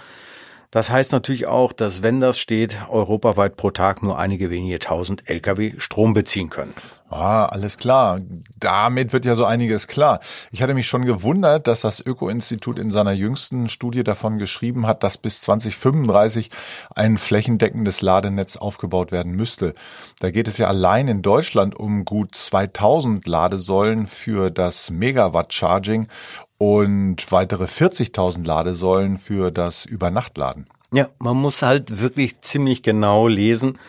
das 0.76 0.90
heißt 0.90 1.14
natürlich 1.14 1.48
auch, 1.48 1.72
dass 1.72 2.04
wenn 2.04 2.20
das 2.20 2.38
steht, 2.38 2.76
europaweit 2.90 3.56
pro 3.56 3.72
Tag 3.72 4.04
nur 4.04 4.20
einige 4.20 4.50
wenige 4.50 4.78
tausend 4.78 5.30
Lkw 5.30 5.76
Strom 5.78 6.14
beziehen 6.14 6.50
können. 6.50 6.74
Ah, 7.10 7.46
alles 7.46 7.78
klar. 7.78 8.20
Damit 8.60 9.14
wird 9.14 9.24
ja 9.24 9.36
so 9.36 9.46
einiges 9.46 9.88
klar. 9.88 10.20
Ich 10.52 10.62
hatte 10.62 10.74
mich 10.74 10.86
schon 10.86 11.06
gewundert, 11.06 11.68
dass 11.68 11.80
das 11.80 12.06
Öko-Institut 12.06 12.78
in 12.78 12.92
seiner 12.92 13.14
jüngsten 13.14 13.70
Studie 13.70 14.04
davon 14.04 14.38
geschrieben 14.38 14.86
hat, 14.86 15.02
dass 15.04 15.18
bis 15.18 15.40
2035 15.40 16.50
ein 16.94 17.18
flächendeckendes 17.18 18.02
Ladenetz 18.02 18.58
aufgebaut 18.58 19.14
werden 19.14 19.32
müsste. 19.32 19.76
Da 20.20 20.30
geht 20.30 20.50
es 20.50 20.58
ja 20.58 20.68
allein 20.68 21.08
in 21.08 21.22
Deutschland 21.22 21.80
um 21.80 22.04
gut 22.04 22.36
2000 22.36 23.26
Ladesäulen 23.26 24.08
für 24.08 24.52
das 24.52 24.92
Megawatt-Charging 24.92 26.10
und 26.58 27.32
weitere 27.32 27.66
40.000 27.66 28.46
Ladesäulen 28.46 29.18
für 29.18 29.52
das 29.52 29.86
Übernachtladen. 29.86 30.68
Ja, 30.92 31.10
man 31.20 31.38
muss 31.38 31.62
halt 31.62 32.02
wirklich 32.02 32.42
ziemlich 32.42 32.84
genau 32.84 33.28
lesen, 33.28 33.80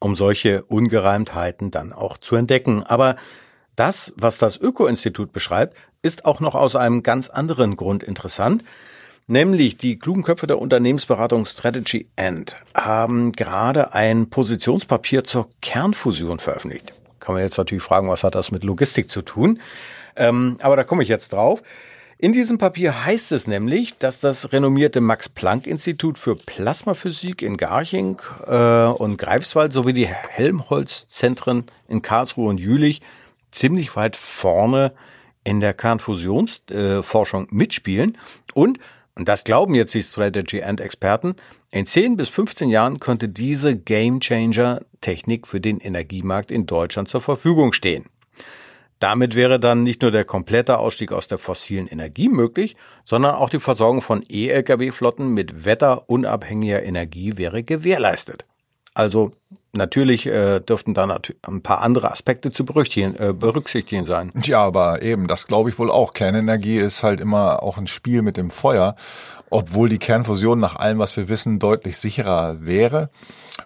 um 0.00 0.16
solche 0.16 0.64
Ungereimtheiten 0.64 1.70
dann 1.70 1.92
auch 1.92 2.18
zu 2.18 2.36
entdecken. 2.36 2.82
Aber 2.82 3.16
das, 3.76 4.12
was 4.16 4.38
das 4.38 4.56
Öko-Institut 4.56 5.32
beschreibt, 5.32 5.76
ist 6.02 6.24
auch 6.24 6.40
noch 6.40 6.54
aus 6.54 6.76
einem 6.76 7.02
ganz 7.02 7.28
anderen 7.28 7.76
Grund 7.76 8.02
interessant. 8.02 8.64
Nämlich 9.30 9.76
die 9.76 9.98
klugen 9.98 10.22
Köpfe 10.22 10.46
der 10.46 10.58
Unternehmensberatung 10.58 11.44
Strategy 11.44 12.08
End 12.16 12.56
haben 12.74 13.32
gerade 13.32 13.92
ein 13.92 14.30
Positionspapier 14.30 15.22
zur 15.22 15.50
Kernfusion 15.60 16.38
veröffentlicht. 16.38 16.94
Kann 17.20 17.34
man 17.34 17.42
jetzt 17.42 17.58
natürlich 17.58 17.84
fragen, 17.84 18.08
was 18.08 18.24
hat 18.24 18.34
das 18.34 18.50
mit 18.50 18.64
Logistik 18.64 19.10
zu 19.10 19.20
tun? 19.20 19.60
Ähm, 20.16 20.56
aber 20.62 20.76
da 20.76 20.84
komme 20.84 21.02
ich 21.02 21.10
jetzt 21.10 21.34
drauf. 21.34 21.62
In 22.20 22.32
diesem 22.32 22.58
Papier 22.58 23.04
heißt 23.04 23.30
es 23.30 23.46
nämlich, 23.46 23.96
dass 23.96 24.18
das 24.18 24.52
renommierte 24.52 25.00
Max-Planck-Institut 25.00 26.18
für 26.18 26.34
Plasmaphysik 26.34 27.42
in 27.42 27.56
Garching 27.56 28.20
äh, 28.44 28.86
und 28.86 29.18
Greifswald 29.18 29.72
sowie 29.72 29.92
die 29.92 30.08
Helmholtz-Zentren 30.08 31.66
in 31.86 32.02
Karlsruhe 32.02 32.48
und 32.48 32.58
Jülich 32.58 33.02
ziemlich 33.52 33.94
weit 33.94 34.16
vorne 34.16 34.94
in 35.44 35.60
der 35.60 35.74
Kernfusionsforschung 35.74 37.44
äh, 37.44 37.54
mitspielen 37.54 38.18
und 38.52 38.80
und 39.14 39.26
das 39.28 39.42
glauben 39.42 39.74
jetzt 39.74 39.94
die 39.94 40.02
Strategy 40.04 40.62
and 40.62 40.80
Experten. 40.80 41.34
In 41.72 41.86
10 41.86 42.16
bis 42.16 42.28
15 42.28 42.68
Jahren 42.68 43.00
könnte 43.00 43.28
diese 43.28 43.76
Game 43.76 44.20
Changer 44.20 44.80
Technik 45.00 45.48
für 45.48 45.60
den 45.60 45.80
Energiemarkt 45.80 46.52
in 46.52 46.66
Deutschland 46.66 47.08
zur 47.08 47.20
Verfügung 47.20 47.72
stehen. 47.72 48.04
Damit 48.98 49.36
wäre 49.36 49.60
dann 49.60 49.84
nicht 49.84 50.02
nur 50.02 50.10
der 50.10 50.24
komplette 50.24 50.78
Ausstieg 50.78 51.12
aus 51.12 51.28
der 51.28 51.38
fossilen 51.38 51.86
Energie 51.86 52.28
möglich, 52.28 52.76
sondern 53.04 53.36
auch 53.36 53.50
die 53.50 53.60
Versorgung 53.60 54.02
von 54.02 54.24
E-Lkw-Flotten 54.28 55.32
mit 55.32 55.64
wetterunabhängiger 55.64 56.82
Energie 56.82 57.36
wäre 57.36 57.62
gewährleistet. 57.62 58.44
Also 58.94 59.32
natürlich 59.72 60.26
äh, 60.26 60.60
dürften 60.60 60.94
da 60.94 61.18
ein 61.42 61.62
paar 61.62 61.80
andere 61.82 62.10
Aspekte 62.10 62.50
zu 62.50 62.64
berücksichtigen, 62.64 63.16
äh, 63.16 63.32
berücksichtigen 63.32 64.04
sein. 64.04 64.32
Ja, 64.42 64.60
aber 64.60 65.02
eben, 65.02 65.26
das 65.26 65.46
glaube 65.46 65.70
ich 65.70 65.78
wohl 65.78 65.90
auch. 65.90 66.12
Kernenergie 66.12 66.78
ist 66.78 67.02
halt 67.02 67.20
immer 67.20 67.62
auch 67.62 67.78
ein 67.78 67.86
Spiel 67.86 68.22
mit 68.22 68.36
dem 68.36 68.50
Feuer, 68.50 68.96
obwohl 69.50 69.88
die 69.88 69.98
Kernfusion 69.98 70.58
nach 70.58 70.76
allem, 70.76 70.98
was 70.98 71.16
wir 71.16 71.28
wissen, 71.28 71.58
deutlich 71.58 71.98
sicherer 71.98 72.56
wäre. 72.60 73.10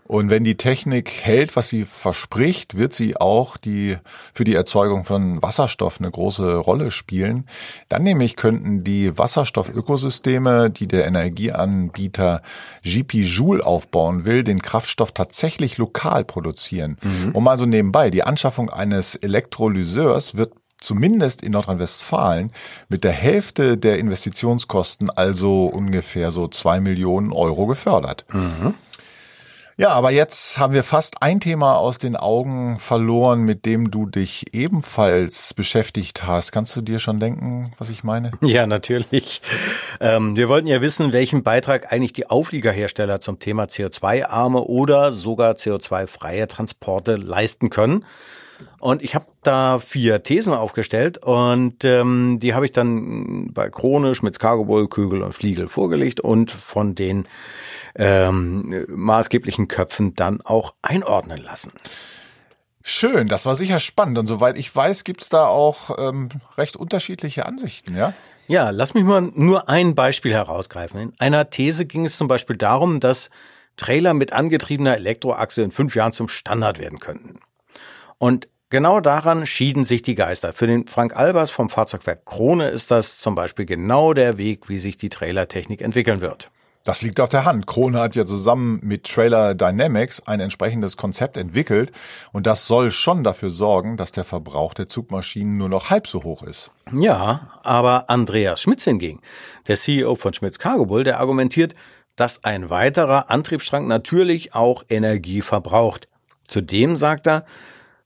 Und 0.04 0.30
wenn 0.30 0.44
die 0.44 0.56
Technik 0.56 1.10
hält, 1.22 1.54
was 1.54 1.68
sie 1.68 1.84
verspricht, 1.84 2.76
wird 2.76 2.92
sie 2.92 3.16
auch 3.16 3.56
die, 3.56 3.96
für 4.34 4.44
die 4.44 4.54
Erzeugung 4.54 5.04
von 5.04 5.42
Wasserstoff 5.42 6.00
eine 6.00 6.10
große 6.10 6.56
Rolle 6.56 6.90
spielen. 6.90 7.46
Dann 7.88 8.02
nämlich 8.02 8.36
könnten 8.36 8.84
die 8.84 9.16
Wasserstoffökosysteme, 9.16 10.70
die 10.70 10.88
der 10.88 11.06
Energieanbieter 11.06 12.42
GP 12.82 13.14
Joule 13.22 13.64
aufbauen 13.64 14.26
will, 14.26 14.44
den 14.44 14.60
Kraftstoff 14.60 15.12
tatsächlich 15.12 15.78
lokal 15.78 15.91
produzieren. 15.92 16.96
Mhm. 17.02 17.30
Um 17.32 17.48
also 17.48 17.66
nebenbei, 17.66 18.10
die 18.10 18.22
Anschaffung 18.24 18.70
eines 18.70 19.14
Elektrolyseurs 19.14 20.36
wird 20.36 20.52
zumindest 20.82 21.42
in 21.42 21.52
Nordrhein-Westfalen 21.52 22.50
mit 22.88 23.04
der 23.04 23.12
Hälfte 23.12 23.76
der 23.78 23.98
Investitionskosten, 23.98 25.10
also 25.10 25.66
ungefähr 25.66 26.30
so 26.30 26.48
zwei 26.48 26.80
Millionen 26.80 27.32
Euro 27.32 27.66
gefördert. 27.66 28.24
Mhm. 28.32 28.74
Ja, 29.78 29.90
aber 29.90 30.10
jetzt 30.10 30.58
haben 30.58 30.74
wir 30.74 30.82
fast 30.82 31.22
ein 31.22 31.40
Thema 31.40 31.76
aus 31.76 31.96
den 31.96 32.14
Augen 32.14 32.78
verloren, 32.78 33.40
mit 33.40 33.64
dem 33.64 33.90
du 33.90 34.04
dich 34.04 34.54
ebenfalls 34.54 35.54
beschäftigt 35.54 36.26
hast. 36.26 36.52
Kannst 36.52 36.76
du 36.76 36.82
dir 36.82 36.98
schon 36.98 37.18
denken, 37.18 37.72
was 37.78 37.88
ich 37.88 38.04
meine? 38.04 38.32
Ja, 38.42 38.66
natürlich. 38.66 39.40
Ähm, 39.98 40.36
wir 40.36 40.48
wollten 40.48 40.66
ja 40.66 40.82
wissen, 40.82 41.14
welchen 41.14 41.42
Beitrag 41.42 41.90
eigentlich 41.90 42.12
die 42.12 42.28
Aufliegerhersteller 42.28 43.20
zum 43.20 43.38
Thema 43.38 43.64
CO2-arme 43.64 44.60
oder 44.60 45.12
sogar 45.12 45.54
CO2-freie 45.54 46.48
Transporte 46.48 47.14
leisten 47.14 47.70
können. 47.70 48.04
Und 48.78 49.02
ich 49.02 49.14
habe 49.14 49.26
da 49.42 49.78
vier 49.78 50.22
Thesen 50.22 50.54
aufgestellt 50.54 51.18
und 51.18 51.84
ähm, 51.84 52.38
die 52.40 52.54
habe 52.54 52.64
ich 52.64 52.72
dann 52.72 53.52
bei 53.52 53.68
Krone, 53.70 54.14
Schmitz 54.14 54.38
Cargo 54.38 54.64
Bull, 54.64 54.88
Kügel 54.88 55.22
und 55.22 55.32
Fliegel 55.32 55.68
vorgelegt 55.68 56.20
und 56.20 56.50
von 56.50 56.94
den 56.94 57.26
ähm, 57.94 58.84
maßgeblichen 58.88 59.68
Köpfen 59.68 60.14
dann 60.14 60.40
auch 60.40 60.74
einordnen 60.82 61.42
lassen. 61.42 61.72
Schön, 62.82 63.28
das 63.28 63.46
war 63.46 63.54
sicher 63.54 63.78
spannend. 63.78 64.18
Und 64.18 64.26
soweit 64.26 64.58
ich 64.58 64.74
weiß, 64.74 65.04
gibt's 65.04 65.28
da 65.28 65.46
auch 65.46 65.96
ähm, 65.98 66.30
recht 66.58 66.76
unterschiedliche 66.76 67.46
Ansichten, 67.46 67.96
ja? 67.96 68.12
Ja, 68.48 68.70
lass 68.70 68.94
mich 68.94 69.04
mal 69.04 69.20
nur 69.20 69.68
ein 69.68 69.94
Beispiel 69.94 70.32
herausgreifen. 70.32 71.00
In 71.00 71.12
einer 71.18 71.48
These 71.48 71.86
ging 71.86 72.04
es 72.04 72.16
zum 72.16 72.26
Beispiel 72.26 72.56
darum, 72.56 72.98
dass 72.98 73.30
Trailer 73.76 74.14
mit 74.14 74.32
angetriebener 74.32 74.96
Elektroachse 74.96 75.62
in 75.62 75.70
fünf 75.70 75.94
Jahren 75.94 76.12
zum 76.12 76.28
Standard 76.28 76.78
werden 76.78 76.98
könnten. 76.98 77.38
Und 78.18 78.48
genau 78.72 79.00
daran 79.00 79.46
schieden 79.46 79.84
sich 79.84 80.02
die 80.02 80.16
Geister. 80.16 80.54
Für 80.54 80.66
den 80.66 80.88
Frank 80.88 81.14
Albers 81.14 81.50
vom 81.50 81.68
Fahrzeugwerk 81.68 82.24
Krone 82.24 82.70
ist 82.70 82.90
das 82.90 83.18
zum 83.18 83.34
Beispiel 83.34 83.66
genau 83.66 84.14
der 84.14 84.38
Weg, 84.38 84.68
wie 84.68 84.78
sich 84.78 84.96
die 84.96 85.10
Trailertechnik 85.10 85.82
entwickeln 85.82 86.22
wird. 86.22 86.50
Das 86.82 87.02
liegt 87.02 87.20
auf 87.20 87.28
der 87.28 87.44
Hand. 87.44 87.66
Krone 87.66 88.00
hat 88.00 88.16
ja 88.16 88.24
zusammen 88.24 88.80
mit 88.82 89.04
Trailer 89.04 89.54
Dynamics 89.54 90.22
ein 90.26 90.40
entsprechendes 90.40 90.96
Konzept 90.96 91.36
entwickelt 91.36 91.92
und 92.32 92.46
das 92.46 92.66
soll 92.66 92.90
schon 92.90 93.22
dafür 93.22 93.50
sorgen, 93.50 93.96
dass 93.96 94.10
der 94.10 94.24
Verbrauch 94.24 94.74
der 94.74 94.88
Zugmaschinen 94.88 95.58
nur 95.58 95.68
noch 95.68 95.90
halb 95.90 96.08
so 96.08 96.22
hoch 96.24 96.42
ist. 96.42 96.72
Ja, 96.92 97.52
aber 97.62 98.08
Andreas 98.08 98.62
Schmitz 98.62 98.84
hingegen, 98.84 99.20
der 99.68 99.76
CEO 99.76 100.16
von 100.16 100.32
Schmitz 100.32 100.58
Cargo 100.58 100.86
Bull, 100.86 101.04
der 101.04 101.20
argumentiert, 101.20 101.74
dass 102.16 102.42
ein 102.42 102.70
weiterer 102.70 103.30
Antriebsstrang 103.30 103.86
natürlich 103.86 104.54
auch 104.54 104.82
Energie 104.88 105.42
verbraucht. 105.42 106.08
Zudem 106.48 106.96
sagt 106.96 107.26
er, 107.26 107.44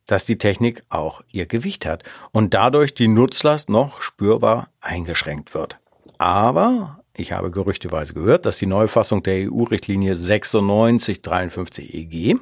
dass 0.06 0.24
die 0.24 0.38
Technik 0.38 0.84
auch 0.88 1.22
ihr 1.30 1.46
Gewicht 1.46 1.86
hat 1.86 2.04
und 2.32 2.54
dadurch 2.54 2.94
die 2.94 3.08
Nutzlast 3.08 3.68
noch 3.68 4.00
spürbar 4.00 4.68
eingeschränkt 4.80 5.54
wird. 5.54 5.78
Aber 6.18 7.00
ich 7.16 7.32
habe 7.32 7.50
gerüchteweise 7.50 8.14
gehört, 8.14 8.46
dass 8.46 8.58
die 8.58 8.66
Neufassung 8.66 9.22
der 9.22 9.50
EU-Richtlinie 9.50 10.14
9653 10.14 11.94
EG, 11.94 12.36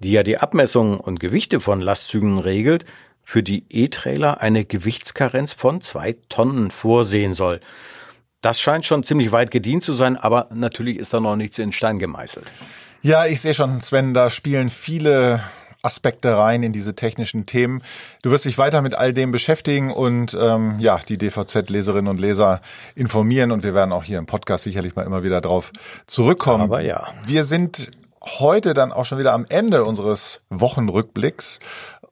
die 0.00 0.12
ja 0.12 0.22
die 0.22 0.38
Abmessungen 0.38 0.98
und 0.98 1.20
Gewichte 1.20 1.60
von 1.60 1.80
Lastzügen 1.80 2.38
regelt, 2.38 2.84
für 3.22 3.42
die 3.42 3.64
E-Trailer 3.68 4.40
eine 4.40 4.64
Gewichtskarenz 4.64 5.52
von 5.52 5.80
zwei 5.80 6.16
Tonnen 6.28 6.70
vorsehen 6.70 7.34
soll. 7.34 7.60
Das 8.40 8.60
scheint 8.60 8.84
schon 8.84 9.04
ziemlich 9.04 9.30
weit 9.30 9.52
gedient 9.52 9.84
zu 9.84 9.94
sein, 9.94 10.16
aber 10.16 10.48
natürlich 10.52 10.98
ist 10.98 11.14
da 11.14 11.20
noch 11.20 11.36
nichts 11.36 11.58
in 11.58 11.72
Stein 11.72 12.00
gemeißelt. 12.00 12.50
Ja, 13.02 13.26
ich 13.26 13.40
sehe 13.40 13.54
schon, 13.54 13.80
Sven, 13.80 14.14
da 14.14 14.30
spielen 14.30 14.70
viele 14.70 15.42
Aspekte 15.82 16.36
rein 16.36 16.62
in 16.62 16.72
diese 16.72 16.94
technischen 16.94 17.46
Themen. 17.46 17.82
Du 18.22 18.30
wirst 18.30 18.44
dich 18.44 18.56
weiter 18.58 18.82
mit 18.82 18.94
all 18.94 19.12
dem 19.12 19.32
beschäftigen 19.32 19.92
und 19.92 20.36
ähm, 20.40 20.78
ja, 20.78 20.98
die 20.98 21.18
DVZ-Leserinnen 21.18 22.08
und 22.08 22.20
Leser 22.20 22.60
informieren 22.94 23.50
und 23.50 23.64
wir 23.64 23.74
werden 23.74 23.92
auch 23.92 24.04
hier 24.04 24.18
im 24.18 24.26
Podcast 24.26 24.64
sicherlich 24.64 24.94
mal 24.94 25.04
immer 25.04 25.22
wieder 25.22 25.40
drauf 25.40 25.72
zurückkommen. 26.06 26.62
Aber 26.62 26.80
ja. 26.80 27.08
Wir 27.26 27.44
sind 27.44 27.90
heute 28.24 28.74
dann 28.74 28.92
auch 28.92 29.04
schon 29.04 29.18
wieder 29.18 29.32
am 29.32 29.44
Ende 29.48 29.84
unseres 29.84 30.40
Wochenrückblicks 30.50 31.58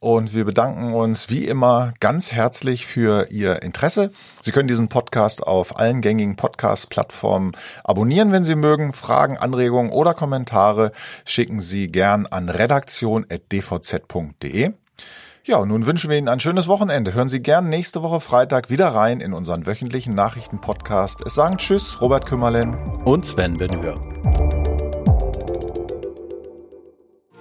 und 0.00 0.34
wir 0.34 0.44
bedanken 0.44 0.92
uns 0.94 1.30
wie 1.30 1.46
immer 1.46 1.94
ganz 2.00 2.32
herzlich 2.32 2.86
für 2.86 3.28
Ihr 3.30 3.62
Interesse. 3.62 4.10
Sie 4.40 4.50
können 4.50 4.66
diesen 4.68 4.88
Podcast 4.88 5.46
auf 5.46 5.78
allen 5.78 6.00
gängigen 6.00 6.36
Podcast-Plattformen 6.36 7.52
abonnieren, 7.84 8.32
wenn 8.32 8.44
Sie 8.44 8.56
mögen. 8.56 8.94
Fragen, 8.94 9.36
Anregungen 9.36 9.92
oder 9.92 10.14
Kommentare 10.14 10.92
schicken 11.24 11.60
Sie 11.60 11.88
gern 11.88 12.26
an 12.26 12.48
redaktion.dvz.de. 12.48 14.72
Ja, 15.44 15.56
und 15.56 15.68
nun 15.68 15.86
wünschen 15.86 16.10
wir 16.10 16.18
Ihnen 16.18 16.28
ein 16.28 16.40
schönes 16.40 16.66
Wochenende. 16.68 17.14
Hören 17.14 17.28
Sie 17.28 17.40
gern 17.40 17.68
nächste 17.68 18.02
Woche 18.02 18.20
Freitag 18.20 18.70
wieder 18.70 18.88
rein 18.88 19.20
in 19.20 19.32
unseren 19.32 19.66
wöchentlichen 19.66 20.14
Nachrichten-Podcast. 20.14 21.22
Es 21.26 21.34
sagen 21.34 21.56
Tschüss, 21.56 22.00
Robert 22.00 22.26
Kümmerlen 22.26 22.74
und 23.04 23.26
Sven 23.26 23.58
Benhür. 23.58 23.96